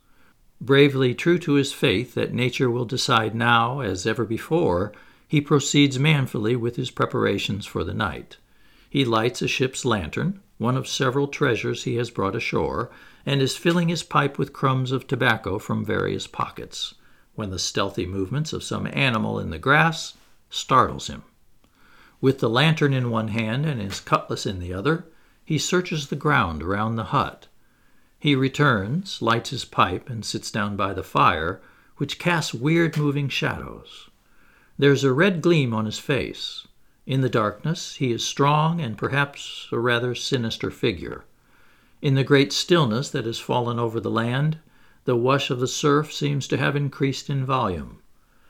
Bravely 0.61 1.13
true 1.13 1.37
to 1.39 1.53
his 1.53 1.71
faith 1.71 2.13
that 2.15 2.33
nature 2.33 2.69
will 2.69 2.85
decide 2.85 3.35
now 3.35 3.81
as 3.81 4.07
ever 4.07 4.25
before, 4.25 4.91
he 5.27 5.41
proceeds 5.41 5.99
manfully 5.99 6.55
with 6.55 6.75
his 6.75 6.91
preparations 6.91 7.65
for 7.65 7.83
the 7.83 7.93
night. 7.93 8.37
He 8.89 9.05
lights 9.05 9.41
a 9.41 9.47
ship's 9.47 9.85
lantern, 9.85 10.39
one 10.57 10.75
of 10.75 10.87
several 10.87 11.27
treasures 11.27 11.83
he 11.83 11.95
has 11.95 12.09
brought 12.09 12.35
ashore, 12.35 12.89
and 13.25 13.41
is 13.41 13.55
filling 13.55 13.89
his 13.89 14.01
pipe 14.01 14.37
with 14.39 14.53
crumbs 14.53 14.91
of 14.91 15.07
tobacco 15.07 15.59
from 15.59 15.85
various 15.85 16.25
pockets, 16.25 16.95
when 17.39 17.51
the 17.51 17.57
stealthy 17.57 18.05
movements 18.05 18.51
of 18.51 18.61
some 18.61 18.85
animal 18.91 19.39
in 19.39 19.49
the 19.49 19.57
grass 19.57 20.15
startles 20.49 21.07
him. 21.07 21.23
With 22.19 22.39
the 22.39 22.49
lantern 22.49 22.93
in 22.93 23.09
one 23.09 23.29
hand 23.29 23.65
and 23.65 23.81
his 23.81 24.01
cutlass 24.01 24.45
in 24.45 24.59
the 24.59 24.73
other, 24.73 25.05
he 25.45 25.57
searches 25.57 26.07
the 26.07 26.17
ground 26.17 26.61
around 26.61 26.97
the 26.97 27.15
hut. 27.15 27.47
He 28.19 28.35
returns, 28.35 29.21
lights 29.21 29.51
his 29.51 29.63
pipe, 29.63 30.09
and 30.09 30.25
sits 30.25 30.51
down 30.51 30.75
by 30.75 30.93
the 30.93 31.01
fire, 31.01 31.61
which 31.95 32.19
casts 32.19 32.53
weird 32.53 32.97
moving 32.97 33.29
shadows. 33.29 34.09
There's 34.77 35.05
a 35.05 35.13
red 35.13 35.41
gleam 35.41 35.73
on 35.73 35.85
his 35.85 35.97
face. 35.97 36.67
In 37.05 37.21
the 37.21 37.29
darkness, 37.29 37.95
he 37.95 38.11
is 38.11 38.25
strong 38.25 38.81
and 38.81 38.97
perhaps 38.97 39.69
a 39.71 39.79
rather 39.79 40.13
sinister 40.13 40.69
figure. 40.69 41.23
In 42.01 42.15
the 42.15 42.25
great 42.25 42.51
stillness 42.51 43.09
that 43.11 43.25
has 43.25 43.39
fallen 43.39 43.79
over 43.79 44.01
the 44.01 44.11
land, 44.11 44.57
the 45.09 45.15
wash 45.15 45.49
of 45.49 45.59
the 45.59 45.67
surf 45.67 46.13
seems 46.13 46.47
to 46.47 46.55
have 46.55 46.75
increased 46.75 47.31
in 47.31 47.43
volume. 47.43 47.99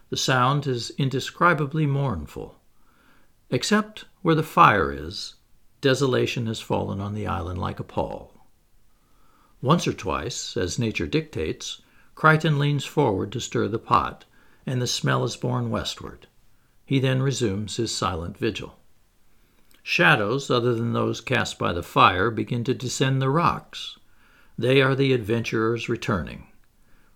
The 0.10 0.18
sound 0.18 0.68
is 0.68 0.92
indescribably 0.98 1.86
mournful. 1.86 2.60
Except 3.50 4.04
where 4.24 4.36
the 4.36 4.44
fire 4.44 4.92
is, 4.92 5.36
desolation 5.80 6.48
has 6.48 6.60
fallen 6.60 7.00
on 7.00 7.14
the 7.14 7.28
island 7.28 7.62
like 7.62 7.80
a 7.80 7.86
pall. 7.86 8.46
Once 9.62 9.88
or 9.88 9.94
twice, 9.94 10.58
as 10.58 10.78
nature 10.78 11.08
dictates, 11.08 11.82
Crichton 12.14 12.60
leans 12.60 12.84
forward 12.84 13.32
to 13.32 13.40
stir 13.40 13.70
the 13.70 13.80
pot, 13.80 14.26
and 14.66 14.82
the 14.82 14.86
smell 14.86 15.24
is 15.24 15.38
borne 15.38 15.70
westward. 15.70 16.28
He 16.86 17.00
then 17.00 17.22
resumes 17.22 17.78
his 17.78 17.96
silent 17.96 18.38
vigil. 18.38 18.78
Shadows, 19.82 20.52
other 20.52 20.76
than 20.76 20.92
those 20.92 21.22
cast 21.22 21.58
by 21.58 21.72
the 21.72 21.84
fire, 21.84 22.30
begin 22.30 22.66
to 22.66 22.74
descend 22.74 23.22
the 23.22 23.30
rocks. 23.30 23.98
They 24.58 24.82
are 24.82 24.94
the 24.94 25.14
adventurers 25.14 25.88
returning. 25.88 26.48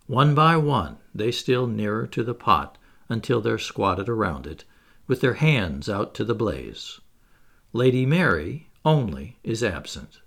One 0.06 0.34
by 0.34 0.56
one, 0.56 0.98
they 1.14 1.30
steal 1.30 1.66
nearer 1.66 2.06
to 2.08 2.22
the 2.22 2.34
pot 2.34 2.76
until 3.08 3.40
they're 3.40 3.58
squatted 3.58 4.08
around 4.08 4.46
it, 4.46 4.64
with 5.06 5.20
their 5.20 5.34
hands 5.34 5.88
out 5.88 6.14
to 6.14 6.24
the 6.24 6.34
blaze. 6.34 7.00
Lady 7.72 8.04
Mary 8.04 8.68
only 8.84 9.38
is 9.42 9.62
absent. 9.62 10.20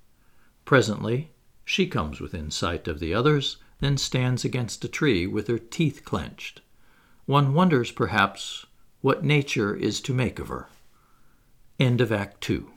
Presently 0.66 1.32
she 1.64 1.86
comes 1.86 2.20
within 2.20 2.50
sight 2.50 2.88
of 2.88 3.00
the 3.00 3.14
others, 3.14 3.58
then 3.80 3.98
stands 3.98 4.44
against 4.44 4.84
a 4.84 4.88
tree 4.88 5.28
with 5.28 5.48
her 5.48 5.60
teeth 5.60 6.04
clenched. 6.04 6.62
One 7.26 7.54
wonders, 7.54 7.92
perhaps, 7.92 8.66
what 9.02 9.24
nature 9.24 9.76
is 9.76 10.02
to 10.02 10.14
make 10.14 10.40
of 10.40 10.48
her. 10.48 10.70
End 11.80 12.02
of 12.02 12.12
Act 12.12 12.42
Two. 12.42 12.72